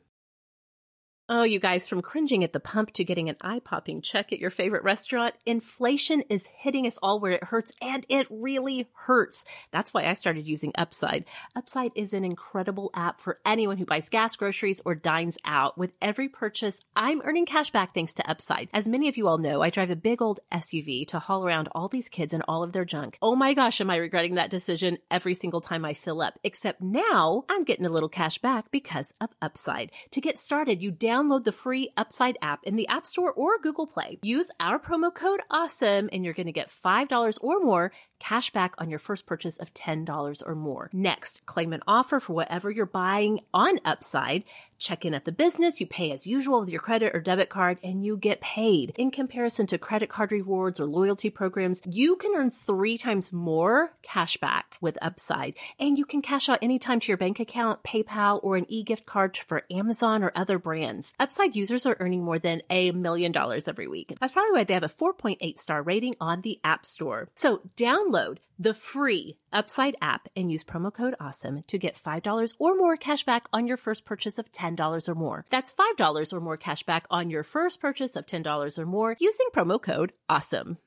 [1.29, 4.39] Oh, you guys, from cringing at the pump to getting an eye popping check at
[4.39, 9.43] your favorite restaurant, inflation is hitting us all where it hurts, and it really hurts.
[9.71, 11.25] That's why I started using Upside.
[11.53, 15.77] Upside is an incredible app for anyone who buys gas, groceries, or dines out.
[15.77, 18.69] With every purchase, I'm earning cash back thanks to Upside.
[18.73, 21.67] As many of you all know, I drive a big old SUV to haul around
[21.73, 23.17] all these kids and all of their junk.
[23.21, 26.39] Oh my gosh, am I regretting that decision every single time I fill up?
[26.45, 29.91] Except now I'm getting a little cash back because of Upside.
[30.11, 33.57] To get started, you download download the free Upside app in the App Store or
[33.59, 34.19] Google Play.
[34.21, 38.73] Use our promo code AWESOME and you're going to get $5 or more cash back
[38.77, 40.89] on your first purchase of $10 or more.
[40.93, 44.43] Next, claim an offer for whatever you're buying on Upside.
[44.79, 47.79] Check in at the business, you pay as usual with your credit or debit card,
[47.83, 48.93] and you get paid.
[48.95, 53.91] In comparison to credit card rewards or loyalty programs, you can earn three times more
[54.03, 55.55] cash back with Upside.
[55.79, 59.05] And you can cash out anytime to your bank account, PayPal, or an e gift
[59.05, 61.15] card for Amazon or other brands.
[61.19, 64.15] Upside users are earning more than a million dollars every week.
[64.19, 67.29] That's probably why they have a 4.8 star rating on the App Store.
[67.33, 67.61] So
[68.07, 72.97] download the free Upside app and use promo code AWESOME to get $5 or more
[72.97, 75.45] cash back on your first purchase of $10 or more.
[75.49, 79.47] That's $5 or more cash back on your first purchase of $10 or more using
[79.55, 80.77] promo code AWESOME.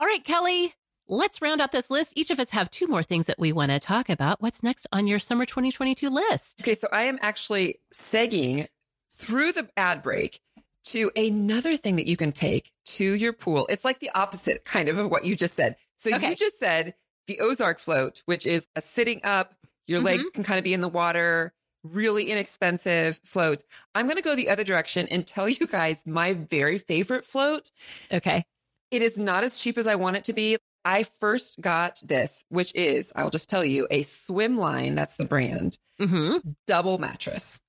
[0.00, 0.74] All right, Kelly,
[1.08, 2.12] let's round out this list.
[2.14, 4.40] Each of us have two more things that we want to talk about.
[4.40, 6.60] What's next on your summer 2022 list?
[6.62, 8.68] Okay, so I am actually segging
[9.10, 10.40] through the ad break
[10.84, 13.66] to another thing that you can take to your pool.
[13.68, 15.76] It's like the opposite kind of of what you just said.
[15.96, 16.30] So okay.
[16.30, 16.94] you just said
[17.26, 19.54] the Ozark float, which is a sitting up,
[19.86, 20.06] your mm-hmm.
[20.06, 21.52] legs can kind of be in the water,
[21.82, 23.62] really inexpensive float.
[23.94, 27.70] I'm going to go the other direction and tell you guys my very favorite float.
[28.12, 28.44] Okay.
[28.90, 30.56] It is not as cheap as I want it to be.
[30.84, 34.96] I first got this, which is, I'll just tell you, a Swimline.
[34.96, 35.76] That's the brand.
[36.00, 36.52] Mm-hmm.
[36.66, 37.60] Double mattress.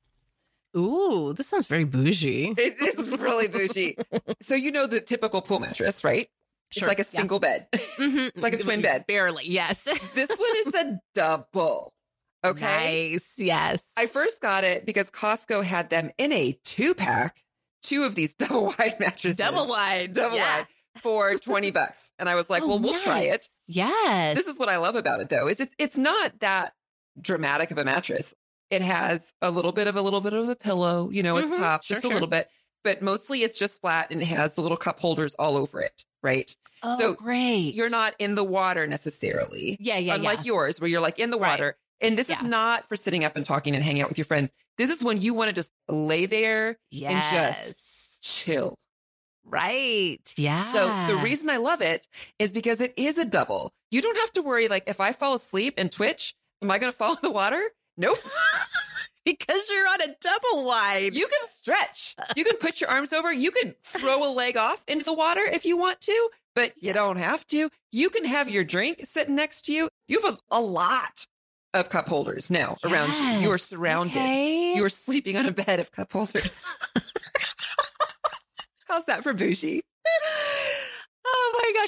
[0.77, 2.53] Ooh, this sounds very bougie.
[2.57, 3.97] It's, it's really bougie.
[4.41, 6.27] so you know the typical pool mattress, right?
[6.71, 6.87] Sure.
[6.87, 7.19] It's like a Yeah.
[7.21, 7.67] single bed.
[7.73, 8.27] Mhm.
[8.27, 9.05] It's like a twin bed.
[9.07, 9.81] Barely, yes.
[10.13, 11.93] this one is the double.
[12.45, 13.11] Okay.
[13.13, 13.25] Nice.
[13.37, 13.81] Yes.
[13.97, 17.43] I first got it because Costco had them in a two pack,
[17.81, 19.35] two of these double wide mattresses.
[19.37, 20.13] Double wide.
[20.13, 20.57] Double Yeah.
[20.59, 20.67] wide
[20.97, 22.11] for 20 bucks.
[22.19, 23.29] And I was like, Oh, well, we'll try it.
[23.31, 23.59] nice.
[23.67, 24.37] Yes.
[24.37, 26.73] This is what I love about it though, is it's it's not that
[27.19, 28.33] dramatic of a mattress.
[28.69, 31.47] It has a little bit of a little bit of a pillow, you know, the
[31.47, 31.57] Mhm.
[31.57, 32.49] top, Sure, just a little bit.
[32.83, 36.05] But mostly it's just flat and it has the little cup holders all over it,
[36.23, 36.55] right?
[36.81, 37.73] oh, so great.
[37.73, 39.75] You're not in the water necessarily.
[39.81, 40.43] Yeah, yeah, Unlike yeah.
[40.45, 41.49] yours, where you're like in the Right.
[41.59, 41.77] water.
[41.99, 44.51] And this is not for sitting up and talking and hanging out with your friends.
[44.77, 47.57] This is when you want to just lay there Yes.
[47.57, 48.75] And just chill.
[49.43, 50.21] Right.
[50.37, 50.71] Yeah.
[50.71, 52.07] So the reason I love it
[52.37, 53.73] is because it is a double.
[53.91, 56.91] You don't have to worry, like, if I fall asleep and twitch, am I going
[56.91, 57.61] to fall in the water?
[57.99, 58.17] Nope.
[59.25, 61.13] because you're on a double wide.
[61.13, 62.15] You can stretch.
[62.35, 63.31] You can put your arms over.
[63.31, 66.93] You can throw a leg off into the water if you want to, but you
[66.93, 67.69] don't have to.
[67.91, 69.89] You can have your drink sitting next to you.
[70.07, 71.27] You have a, a lot
[71.73, 73.41] of cup holders now around you.
[73.41, 74.17] You are surrounded.
[74.17, 74.73] Okay.
[74.75, 76.55] You are sleeping on a bed of cup holders.
[78.87, 79.83] How's that for bougie?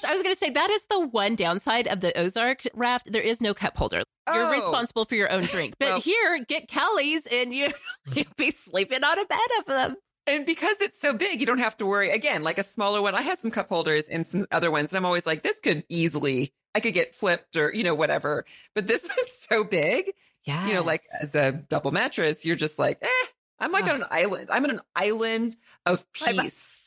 [0.02, 0.10] Gosh.
[0.10, 3.12] I was going to say that is the one downside of the Ozark raft.
[3.12, 4.04] There is no cup holder.
[4.34, 4.52] You're Oh.
[4.52, 5.76] responsible for your own drink.
[5.80, 7.74] But Well- here, get Kelly's and you,
[8.14, 9.96] you'll be sleeping on a bed of them.
[10.28, 12.12] And because it's so big, you don't have to worry.
[12.12, 14.98] Again, like a smaller one, I have some cup holders and some other ones, and
[14.98, 18.46] I'm always like, this could easily, I could get flipped or, you know, whatever.
[18.76, 20.14] But this one's so big,
[20.46, 20.68] Yeah.
[20.68, 23.08] you know, like as a double mattress, you're just like, eh,
[23.60, 23.90] I'm like Oh.
[23.90, 24.50] on an island.
[24.52, 26.78] I'm on an island of peace.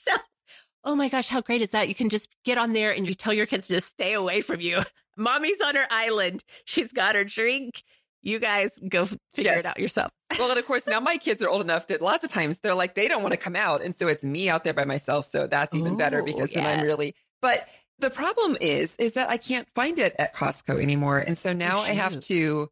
[0.85, 1.89] Oh my gosh, how great is that?
[1.89, 4.41] You can just get on there and you tell your kids to just stay away
[4.43, 4.83] from you.
[5.17, 6.45] Mommy's on her island.
[6.65, 7.83] She's got her drink.
[8.23, 9.19] You guys go figure
[9.53, 9.59] Yes.
[9.61, 10.11] it out yourself.
[10.39, 12.75] well, and of course, now my kids are old enough that lots of times they're
[12.75, 13.83] like, they don't want to come out.
[13.83, 15.27] And so it's me out there by myself.
[15.27, 17.67] So that's even better Ooh, because then I'm really, but
[17.99, 21.19] the problem is, is that I can't find it at Costco anymore.
[21.19, 22.71] And so now I have to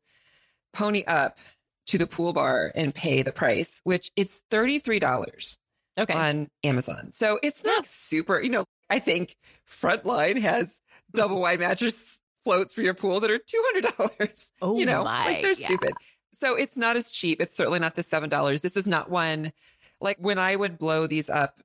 [0.72, 1.38] pony up
[1.86, 5.58] to the pool bar and pay the price, which it's $33
[5.98, 6.14] Okay.
[6.14, 7.10] on Amazon.
[7.12, 9.36] So it's not super, you know, I think
[9.68, 10.80] Frontgate has
[11.14, 14.50] double wide mattress floats for your pool that are $200.
[14.62, 15.66] Oh you know, my, like they're yeah.
[15.66, 15.92] stupid.
[16.40, 17.40] So it's not as cheap.
[17.40, 18.60] It's certainly not the $7.
[18.62, 19.52] This is not one
[20.00, 21.60] like when I would blow these up,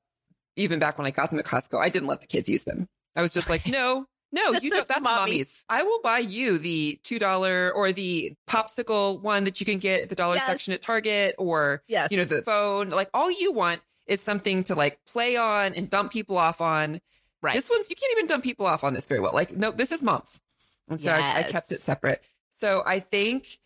[0.56, 2.88] even back when I got them at Costco, I didn't let the kids use them.
[3.16, 4.88] I was just like, no, no, This you don't.
[4.88, 5.20] That's mommy's.
[5.20, 5.66] mommy's.
[5.70, 10.10] I will buy you the $2 or the popsicle one that you can get at
[10.10, 10.46] the dollar Yes.
[10.46, 12.12] section at Target or Yes.
[12.12, 12.90] you know, the phone.
[12.90, 17.02] Like all you want is something to like play on and dump people off on.
[17.42, 17.56] Right.
[17.56, 19.34] This one's you can't even dump people off on this very well.
[19.34, 20.42] Like, no, this is mom's.
[20.90, 22.24] And so I, I kept it separate.
[22.60, 23.60] So I think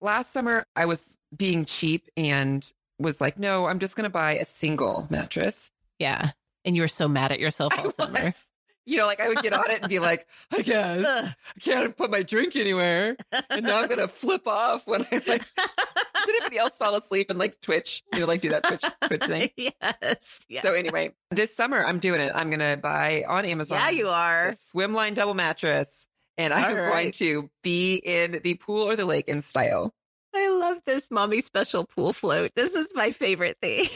[0.00, 4.44] last summer I was being cheap and was like, no, I'm just gonna buy a
[4.44, 5.70] single mattress.
[5.98, 6.30] yeah.
[6.64, 8.24] And you were so mad at yourself I all summer.
[8.24, 8.44] was.
[8.88, 11.04] You know, like I would get on it and be like, I guess.
[11.06, 13.16] I can't put my drink anywhere.
[13.50, 17.38] And now I'm gonna flip off when I like does anybody else fall asleep and
[17.38, 18.02] like twitch?
[18.14, 19.50] You know, like do that twitch twitch thing.
[19.56, 20.40] yes.
[20.48, 20.62] Yeah.
[20.62, 22.32] So anyway, this summer I'm doing it.
[22.34, 23.78] I'm gonna buy on Amazon.
[23.78, 24.52] yeah, you are.
[24.52, 26.08] swimline double mattress,
[26.38, 29.92] and I'm All going to be in the pool or the lake in style.
[30.34, 32.52] I love this mommy special pool float.
[32.54, 33.86] This is my favorite thing.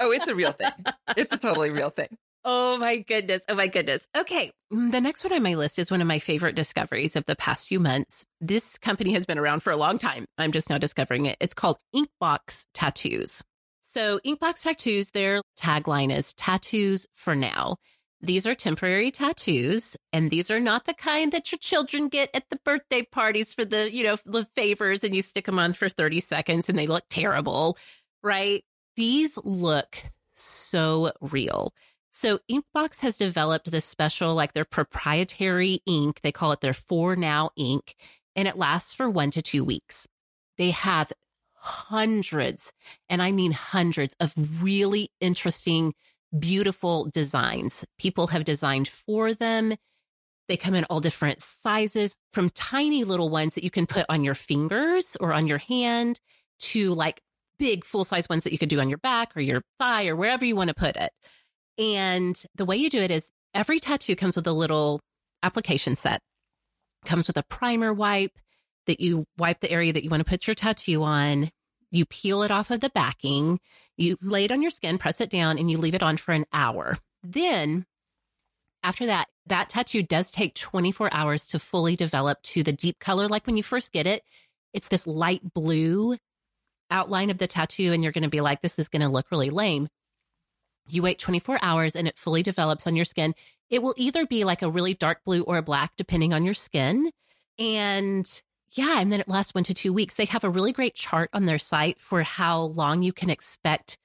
[0.00, 0.70] Oh, it's a real thing.
[1.16, 2.16] It's a totally real thing.
[2.44, 3.42] Oh my goodness.
[3.48, 4.06] Oh my goodness.
[4.16, 4.50] Okay.
[4.72, 7.36] mm, The next one on my list is one of my favorite discoveries of the
[7.36, 8.24] past few months.
[8.40, 10.24] This company has been around for a long time.
[10.38, 11.36] I'm just now discovering it.
[11.40, 13.42] It's called Inkbox Tattoos.
[13.82, 17.76] So, Inkbox Tattoos, their tagline is tattoos for now.
[18.20, 22.50] These are temporary tattoos, and these are not the kind that your children get at
[22.50, 25.88] the birthday parties for the, you know, the favors and you stick them on for
[25.88, 27.78] 30 seconds and they look terrible,
[28.22, 28.64] right?
[28.96, 30.02] These look
[30.34, 31.72] so real.
[32.10, 36.20] So Inkbox has developed this special, like their proprietary ink.
[36.22, 37.94] They call it their For Now ink,
[38.34, 40.06] and it lasts for one to two weeks.
[40.56, 41.12] They have
[41.54, 42.72] hundreds,
[43.08, 44.32] and I mean hundreds of
[44.62, 45.94] really interesting,
[46.36, 47.84] beautiful designs.
[47.98, 49.74] People have designed for them.
[50.48, 54.24] They come in all different sizes from tiny little ones that you can put on
[54.24, 56.20] your fingers or on your hand
[56.60, 57.20] to like
[57.58, 60.16] big full size ones that you could do on your back or your thigh or
[60.16, 61.12] wherever you want to put it.
[61.78, 65.00] And the way you do it is every tattoo comes with a little
[65.42, 66.20] application set,
[67.04, 68.36] comes with a primer wipe
[68.86, 71.50] that you wipe the area that you want to put your tattoo on.
[71.90, 73.60] You peel it off of the backing,
[73.96, 76.32] you lay it on your skin, press it down, and you leave it on for
[76.32, 76.98] an hour.
[77.22, 77.86] Then,
[78.82, 83.26] after that, that tattoo does take 24 hours to fully develop to the deep color.
[83.26, 84.22] Like when you first get it,
[84.74, 86.16] it's this light blue
[86.90, 89.30] outline of the tattoo, and you're going to be like, this is going to look
[89.30, 89.88] really lame.
[90.88, 93.34] You wait 24 hours and it fully develops on your skin.
[93.70, 96.54] It will either be like a really dark blue or a black, depending on your
[96.54, 97.10] skin.
[97.58, 98.26] And
[98.72, 100.14] yeah, and then it lasts one to two weeks.
[100.14, 103.98] They have a really great chart on their site for how long you can expect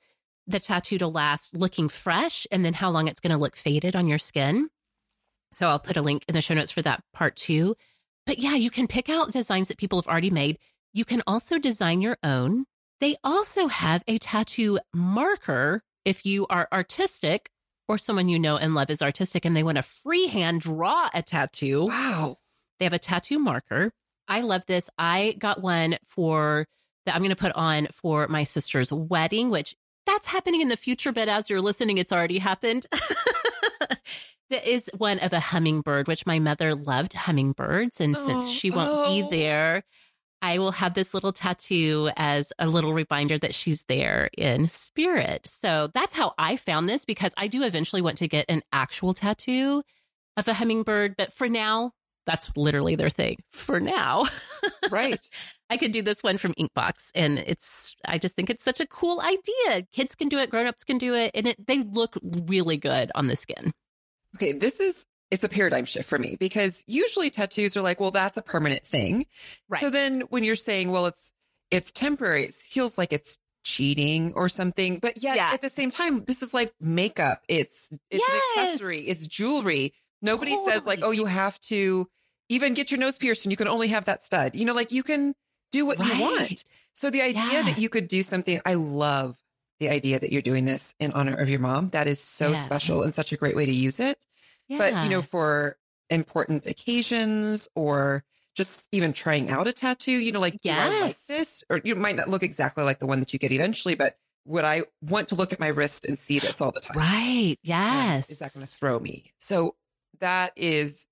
[0.48, 3.96] the tattoo to last looking fresh and then how long it's going to look faded
[3.96, 4.70] on your skin.
[5.52, 7.76] So I'll put a link in the show notes for that part too.
[8.26, 10.58] But yeah, you can pick out designs that people have already made.
[10.94, 12.66] You can also design your own.
[13.00, 17.50] They also have a tattoo marker if you are artistic
[17.88, 21.22] or someone you know and love is artistic and they want to freehand draw a
[21.22, 21.86] tattoo.
[21.86, 22.38] Wow.
[22.80, 23.92] They have a tattoo marker.
[24.28, 24.90] I love this.
[24.98, 26.66] I got one for
[27.06, 29.76] that I'm going to put on for my sister's wedding, which
[30.06, 32.88] that's happening in the future, but as you're listening, it's already happened.
[34.50, 38.00] that is one of a hummingbird, which my mother loved hummingbirds.
[38.00, 39.10] And oh, since she won't oh.
[39.10, 39.84] be there,
[40.44, 45.48] I will have this little tattoo as a little reminder that she's there in spirit.
[45.48, 49.14] So that's how I found this because I do eventually want to get an actual
[49.14, 49.84] tattoo
[50.36, 51.16] of a hummingbird.
[51.18, 51.94] But for now,
[52.26, 53.38] that's literally their thing.
[53.54, 54.26] For now.
[54.90, 55.28] Right.
[55.70, 58.86] I could do this one from Inkbox and it's I just think it's such a
[58.86, 59.88] cool idea.
[59.92, 63.28] Kids can do it, grown-ups can do it, and it, they look really good on
[63.28, 63.74] the skin.
[64.36, 68.12] Okay, this is it's a paradigm shift for me because usually tattoos are like, well,
[68.12, 69.26] that's a permanent thing.
[69.68, 69.82] Right.
[69.82, 71.34] So then when you're saying, well, it's,
[71.72, 75.00] it's temporary, it feels like it's cheating or something.
[75.00, 75.50] But yet yeah.
[75.52, 77.42] at the same time, this is like makeup.
[77.48, 78.42] It's, it's yes.
[78.58, 79.00] an accessory.
[79.00, 79.96] It's jewelry.
[80.22, 80.72] Nobody totally.
[80.72, 82.08] says like, oh, you have to
[82.50, 84.54] even get your nose pierced and you can only have that stud.
[84.54, 85.34] You know, like you can
[85.72, 86.14] do what right.
[86.14, 86.64] you want.
[86.94, 87.64] So the idea yeah.
[87.64, 89.36] that you could do something, I love
[89.80, 91.90] the idea that you're doing this in honor of your mom.
[91.90, 92.62] That is so yeah.
[92.62, 94.24] special and such a great way to use it.
[94.74, 94.92] Yeah.
[94.92, 95.78] But, you know, for
[96.10, 98.24] important occasions or
[98.56, 101.02] just even trying out a tattoo, you know, like, yes.
[101.02, 101.64] like this?
[101.70, 104.16] Or you might not look exactly like the one that you get eventually, but
[104.46, 106.98] would I want to look at my wrist and see this all the time?
[106.98, 107.58] Right.
[107.64, 108.26] Yes.
[108.26, 109.34] And is that going to throw me?
[109.40, 109.76] So
[110.20, 111.08] that is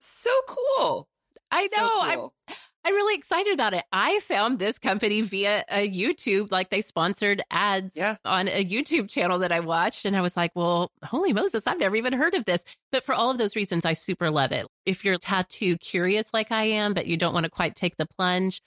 [0.00, 1.08] so cool.
[1.50, 1.68] I know.
[1.76, 2.32] So cool.
[2.48, 3.84] I'm I'm really excited about it.
[3.92, 8.16] I found this company via a YouTube, like they sponsored ads yeah.
[8.24, 10.04] on a YouTube channel that I watched.
[10.04, 12.64] And I was like, well, holy Moses, I've never even heard of this.
[12.90, 14.66] But for all of those reasons, I super love it.
[14.84, 18.06] If you're tattoo curious like I am, but you don't want to quite take the
[18.06, 18.60] plunge,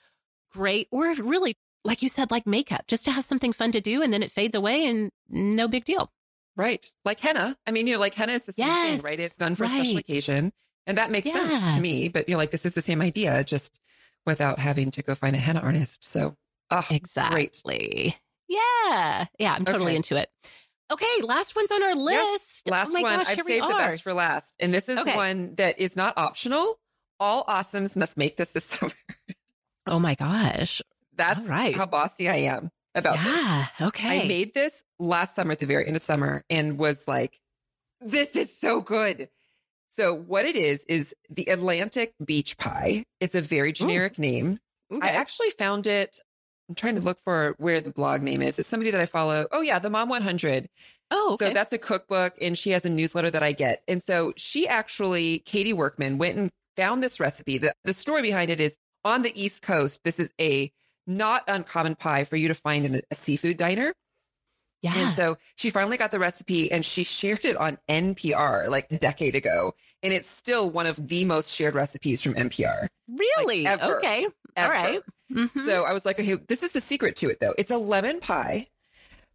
[0.50, 0.88] great.
[0.90, 1.54] Or really,
[1.84, 4.32] like you said, like makeup, just to have something fun to do and then it
[4.32, 6.10] fades away and no big deal.
[6.56, 6.90] Right.
[7.04, 7.54] Like henna.
[7.66, 9.20] I mean, you know, like henna is the same yes, thing, right?
[9.20, 9.72] It's done for right.
[9.72, 10.52] a special occasion.
[10.86, 11.34] And that makes yeah.
[11.34, 12.08] sense to me.
[12.08, 13.78] But, you know, like this is the same idea, just
[14.26, 16.04] without having to go find a henna artist.
[16.04, 16.36] So,
[16.70, 17.78] oh, exactly.
[17.78, 18.18] Great.
[18.48, 19.26] Yeah.
[19.38, 19.54] Yeah.
[19.54, 19.96] I'm totally okay.
[19.96, 20.28] into it.
[20.90, 21.22] Okay.
[21.22, 22.16] Last one's on our list.
[22.16, 23.18] Yes, oh last oh one.
[23.18, 24.54] Gosh, I've saved the best for last.
[24.60, 25.16] And this is okay.
[25.16, 26.78] one that is not optional.
[27.18, 28.92] All awesomes must make this this summer.
[29.86, 30.82] oh my gosh.
[31.14, 31.74] That's right.
[31.74, 33.88] how bossy I am about yeah, this.
[33.88, 34.24] Okay.
[34.24, 37.40] I made this last summer at the very end of summer and was like,
[38.00, 39.28] this is so good.
[39.88, 43.04] So what it is is the Atlantic beach pie.
[43.20, 44.22] It's a very generic Ooh.
[44.22, 44.58] name.
[44.92, 45.06] Okay.
[45.06, 46.18] I actually found it.
[46.68, 48.58] I'm trying to look for where the blog name is.
[48.58, 49.46] It's somebody that I follow.
[49.52, 50.68] Oh yeah, the Mom 100.
[51.10, 51.48] Oh, okay.
[51.48, 53.82] so that's a cookbook, and she has a newsletter that I get.
[53.86, 57.58] And so she actually, Katie Workman, went and found this recipe.
[57.58, 58.74] The the story behind it is
[59.04, 60.02] on the East Coast.
[60.04, 60.72] This is a
[61.06, 63.92] not uncommon pie for you to find in a, a seafood diner.
[64.82, 64.96] Yeah.
[64.96, 68.98] And so she finally got the recipe and she shared it on NPR like a
[68.98, 69.74] decade ago.
[70.02, 72.88] And it's still one of the most shared recipes from NPR.
[73.08, 73.64] Really?
[73.64, 74.26] Like, ever, okay.
[74.56, 74.74] Ever.
[74.74, 75.00] All right.
[75.32, 75.60] Mm-hmm.
[75.60, 77.54] So I was like, okay, this is the secret to it though.
[77.58, 78.68] It's a lemon pie,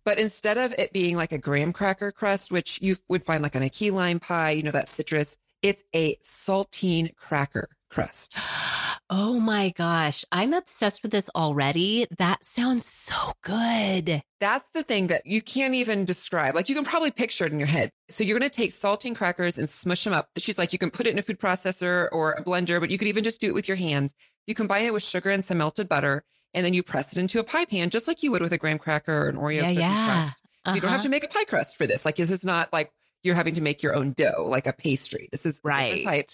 [0.05, 3.55] but instead of it being like a graham cracker crust, which you would find like
[3.55, 8.37] on a key lime pie, you know, that citrus, it's a saltine cracker crust.
[9.09, 10.25] Oh my gosh.
[10.31, 12.07] I'm obsessed with this already.
[12.17, 14.21] That sounds so good.
[14.39, 16.55] That's the thing that you can't even describe.
[16.55, 17.91] Like you can probably picture it in your head.
[18.09, 20.29] So you're going to take saltine crackers and smush them up.
[20.37, 22.97] She's like, you can put it in a food processor or a blender, but you
[22.97, 24.15] could even just do it with your hands.
[24.47, 26.23] You combine it with sugar and some melted butter,
[26.53, 28.57] and then you press it into a pie pan, just like you would with a
[28.57, 30.05] graham cracker or an Oreo yeah, cookie yeah.
[30.05, 30.37] crust.
[30.37, 30.75] So uh-huh.
[30.75, 31.03] you don't have uh-huh.
[31.03, 32.05] to make a pie crust for this.
[32.05, 32.91] Like this is not like
[33.23, 35.29] you're having to make your own dough, like a pastry.
[35.31, 36.03] This is right.
[36.03, 36.29] type.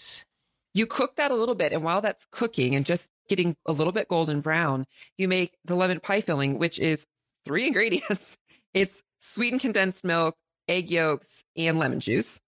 [0.78, 1.72] You cook that a little bit.
[1.72, 5.74] And while that's cooking and just getting a little bit golden brown, you make the
[5.74, 7.04] lemon pie filling, which is
[7.44, 8.38] three ingredients.
[8.74, 10.36] It's sweetened condensed milk,
[10.68, 12.40] egg yolks, and lemon juice.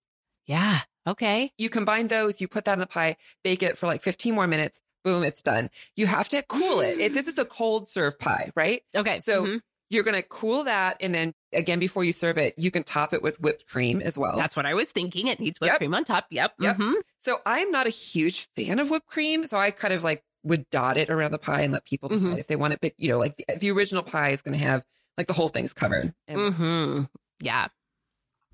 [0.47, 0.83] Yeah.
[1.09, 1.51] Okay.
[1.59, 4.47] You combine those, you put that in the pie, bake it for like 15 more
[4.47, 5.68] minutes, boom, it's done.
[5.97, 7.01] You have to cool it.
[7.01, 8.83] it this is a cold serve pie, right?
[8.95, 9.18] Okay.
[9.18, 9.57] So mm-hmm.
[9.91, 10.97] You're going to cool that.
[11.01, 14.16] And then again, before you serve it, you can top it with whipped cream as
[14.16, 14.36] well.
[14.36, 15.26] That's what I was thinking.
[15.26, 15.78] It needs whipped yep.
[15.78, 16.26] cream on top.
[16.30, 16.55] Yep.
[16.61, 16.76] Yep.
[16.76, 16.95] Mm-hmm.
[17.18, 19.47] So I'm not a huge fan of whipped cream.
[19.47, 22.28] So I kind of like would dot it around the pie and let people decide
[22.28, 22.38] mm-hmm.
[22.38, 22.80] if they want it.
[22.80, 24.84] But, you know, like the, the original pie is going to have
[25.18, 26.14] like the whole thing's covered.
[26.26, 27.03] And mm-hmm.
[27.41, 27.68] Yeah.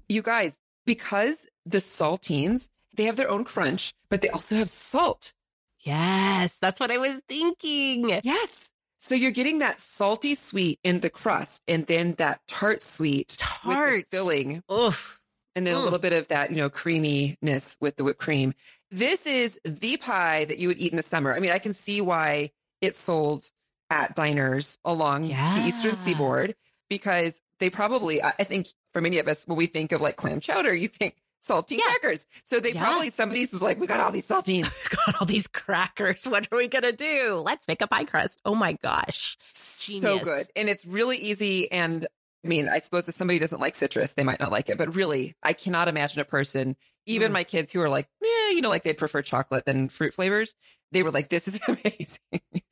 [0.09, 5.33] You guys, because the saltines, they have their own crunch, but they also have salt.
[5.81, 8.09] Yes, that's what I was thinking.
[8.25, 8.71] Yes.
[8.99, 13.67] So you're getting that salty sweet in the crust and then that tart sweet tart.
[13.67, 14.63] with the filling.
[14.73, 15.21] Oof.
[15.55, 15.81] And then mm.
[15.81, 18.55] a little bit of that, you know, creaminess with the whipped cream.
[18.91, 21.35] This is the pie that you would eat in the summer.
[21.35, 23.51] I mean, I can see why it's sold
[23.91, 25.59] at diners along yeah.
[25.59, 26.55] the eastern seaboard
[26.89, 30.41] because they probably, I think for many of us, when we think of like clam
[30.41, 31.17] chowder, you think
[31.47, 31.85] saltine yeah.
[31.85, 32.27] crackers.
[32.45, 32.83] So they yeah.
[32.85, 34.71] probably, somebody was like, we got all these saltines.
[35.07, 36.27] got all these crackers.
[36.27, 37.43] What are we going to do?
[37.45, 38.41] Let's make a pie crust.
[38.45, 39.37] Oh my gosh.
[39.81, 40.03] Genius.
[40.03, 40.47] So good.
[40.57, 41.71] And it's really easy.
[41.71, 42.07] And
[42.45, 44.95] I mean, I suppose if somebody doesn't like citrus, they might not like it, but
[44.95, 47.35] really, I cannot imagine a person, even mm.
[47.35, 50.55] my kids who are like, yeah, you know, like they prefer chocolate than fruit flavors.
[50.93, 52.63] They were like, this is amazing.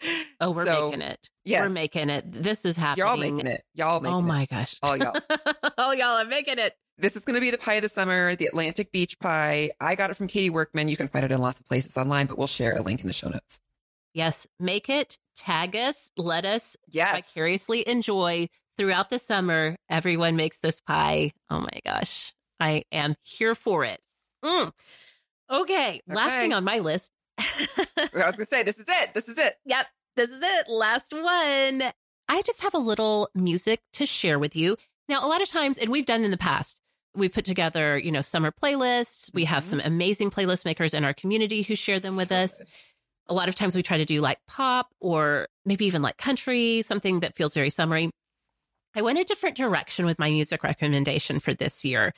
[0.40, 1.28] Oh, we're so, making it.
[1.44, 1.62] Yes.
[1.62, 2.24] We're making it.
[2.30, 3.06] This is happening.
[3.06, 3.64] Y'all making it.
[3.74, 4.18] Y'all making it.
[4.18, 4.50] Oh my it.
[4.50, 4.76] gosh.
[4.82, 5.16] All y'all.
[5.78, 6.76] All y'all are making it.
[6.96, 9.72] This is going to be the pie of the summer, the Atlantic Beach pie.
[9.80, 10.88] I got it from Katie Workman.
[10.88, 13.08] You can find it in lots of places online, but we'll share a link in
[13.08, 13.58] the show notes.
[14.12, 17.16] Yes, make it, tag us, let us yes.
[17.16, 19.76] vicariously enjoy throughout the summer.
[19.90, 21.32] Everyone makes this pie.
[21.50, 24.00] Oh my gosh, I am here for it.
[24.44, 24.72] Mm.
[25.50, 27.10] Okay, okay, last thing on my list.
[27.38, 27.48] I
[27.96, 29.14] was going to say, this is it.
[29.14, 29.56] This is it.
[29.64, 30.68] Yep, this is it.
[30.68, 31.82] Last one.
[32.28, 34.76] I just have a little music to share with you.
[35.08, 36.80] Now, a lot of times, and we've done in the past,
[37.14, 39.32] we put together, you know, summer playlists.
[39.32, 39.78] We have mm-hmm.
[39.78, 42.58] some amazing playlist makers in our community who share them with so us.
[42.58, 42.68] Good.
[43.28, 46.82] A lot of times we try to do like pop or maybe even like country,
[46.82, 48.10] something that feels very summery.
[48.94, 52.12] I went a different direction with my music recommendation for this year.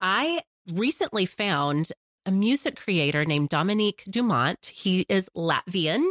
[0.00, 0.42] I
[0.72, 1.90] recently found
[2.24, 4.64] a music creator named Dominique Dumont.
[4.66, 6.04] He is Latvian.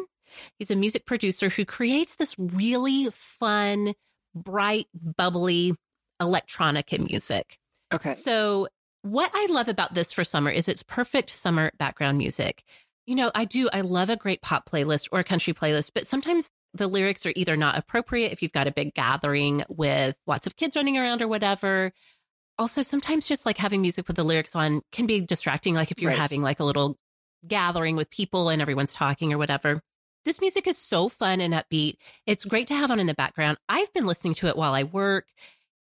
[0.60, 3.94] He's a music producer who creates this really fun,
[4.36, 5.76] bright, bubbly
[6.22, 7.58] electronica music.
[7.94, 8.14] Okay.
[8.14, 8.68] So
[9.04, 12.64] what I love about this for summer is it's perfect summer background music.
[13.06, 16.08] You know, I do, I love a great pop playlist or a country playlist, but
[16.08, 20.48] sometimes the lyrics are either not appropriate if you've got a big gathering with lots
[20.48, 21.92] of kids running around or whatever.
[22.58, 26.02] Also, sometimes just like having music with the lyrics on can be distracting, like if
[26.02, 26.20] you're right.
[26.20, 26.98] having like a little
[27.48, 29.82] gathering with people and everyone's talking or whatever.
[30.26, 31.96] This music is so fun and upbeat.
[32.26, 33.58] It's great to have on in the background.
[33.68, 35.26] I've been listening to it while I work.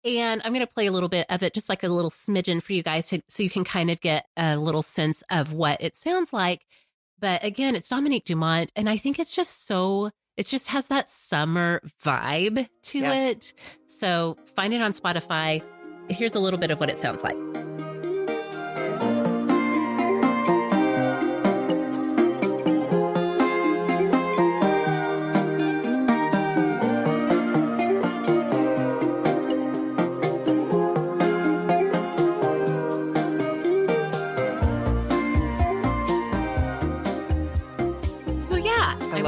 [0.05, 2.62] And I'm going to play a little bit of it, just like a little smidgen
[2.62, 5.80] for you guys to, so you can kind of get a little sense of what
[5.80, 6.66] it sounds like.
[7.20, 8.72] But again, it's Dominique Dumont.
[8.74, 13.30] And I think it's just so, it just has that summer vibe to yes.
[13.30, 13.55] it.
[13.86, 15.62] So find it on Spotify.
[16.09, 17.36] Here's a little bit of what it sounds like.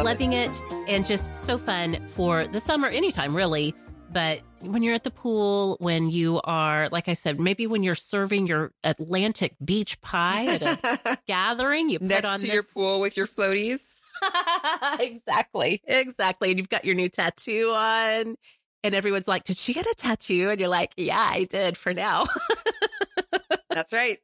[0.04, 0.50] Loving it.
[0.50, 3.74] it and just so fun for the summer, anytime really.
[4.12, 7.94] But when you're at the pool, when you are, like I said, maybe when you're
[7.94, 12.54] serving your Atlantic beach pie at a gathering, you Next put on to this...
[12.54, 13.94] your pool with your floaties.
[15.00, 15.82] exactly.
[15.86, 16.50] Exactly.
[16.50, 18.36] And you've got your new tattoo on.
[18.84, 20.50] And everyone's like, Did she get a tattoo?
[20.50, 22.26] And you're like, Yeah, I did for now.
[23.70, 24.18] That's right.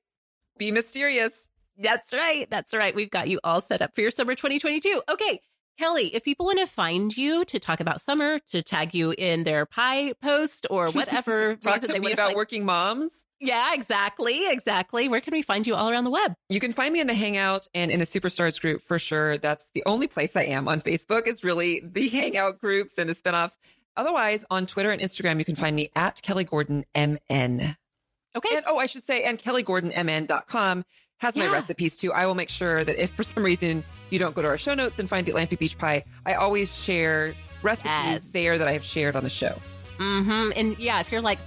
[0.59, 1.49] Be mysterious.
[1.79, 2.47] That's right.
[2.51, 2.95] That's right.
[2.95, 5.03] We've got you all set up for your summer 2022.
[5.09, 5.41] Okay.
[5.81, 9.45] Kelly, if people want to find you to talk about summer, to tag you in
[9.45, 13.25] their pie post or whatever, talk to me about working moms.
[13.41, 15.09] Yeah, exactly, exactly.
[15.09, 16.35] Where can we find you all around the web?
[16.51, 19.39] You can find me in the Hangout and in the Superstars group for sure.
[19.39, 21.27] That's the only place I am on Facebook.
[21.27, 23.57] Is really the Hangout groups and the spinoffs.
[23.97, 27.77] Otherwise, on Twitter and Instagram, you can find me at Kelly Gordon MN.
[28.37, 28.55] Okay.
[28.55, 30.85] And oh, I should say, and kellygordonmn.com
[31.21, 31.47] has yeah.
[31.47, 32.13] my recipes too.
[32.13, 34.75] I will make sure that if for some reason you don't go to our show
[34.75, 38.25] notes and find the Atlantic Beach Pie, I always share recipes yes.
[38.33, 39.61] there that I have shared on the show.
[39.99, 40.53] Mm-hmm.
[40.57, 41.39] And yeah, if you're like,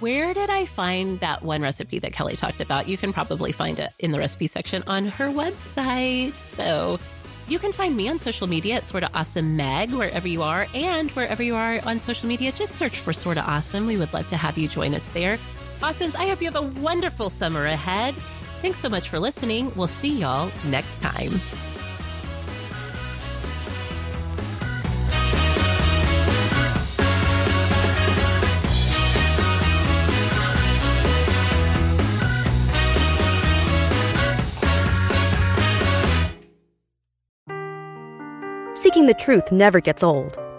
[0.00, 2.88] where did I find that one recipe that Kelly talked about?
[2.88, 6.36] You can probably find it in the recipe section on her website.
[6.36, 6.98] So
[7.48, 11.10] you can find me on social media at Sorta Awesome Meg, wherever you are, and
[11.12, 13.86] wherever you are on social media, just search for Sorta Awesome.
[13.86, 15.38] We would love to have you join us there.
[15.80, 18.14] Awesomes, I hope you have a wonderful summer ahead.
[18.62, 19.74] Thanks so much for listening.
[19.74, 21.32] We'll see y'all next time.
[38.74, 40.41] Seeking the truth never gets old.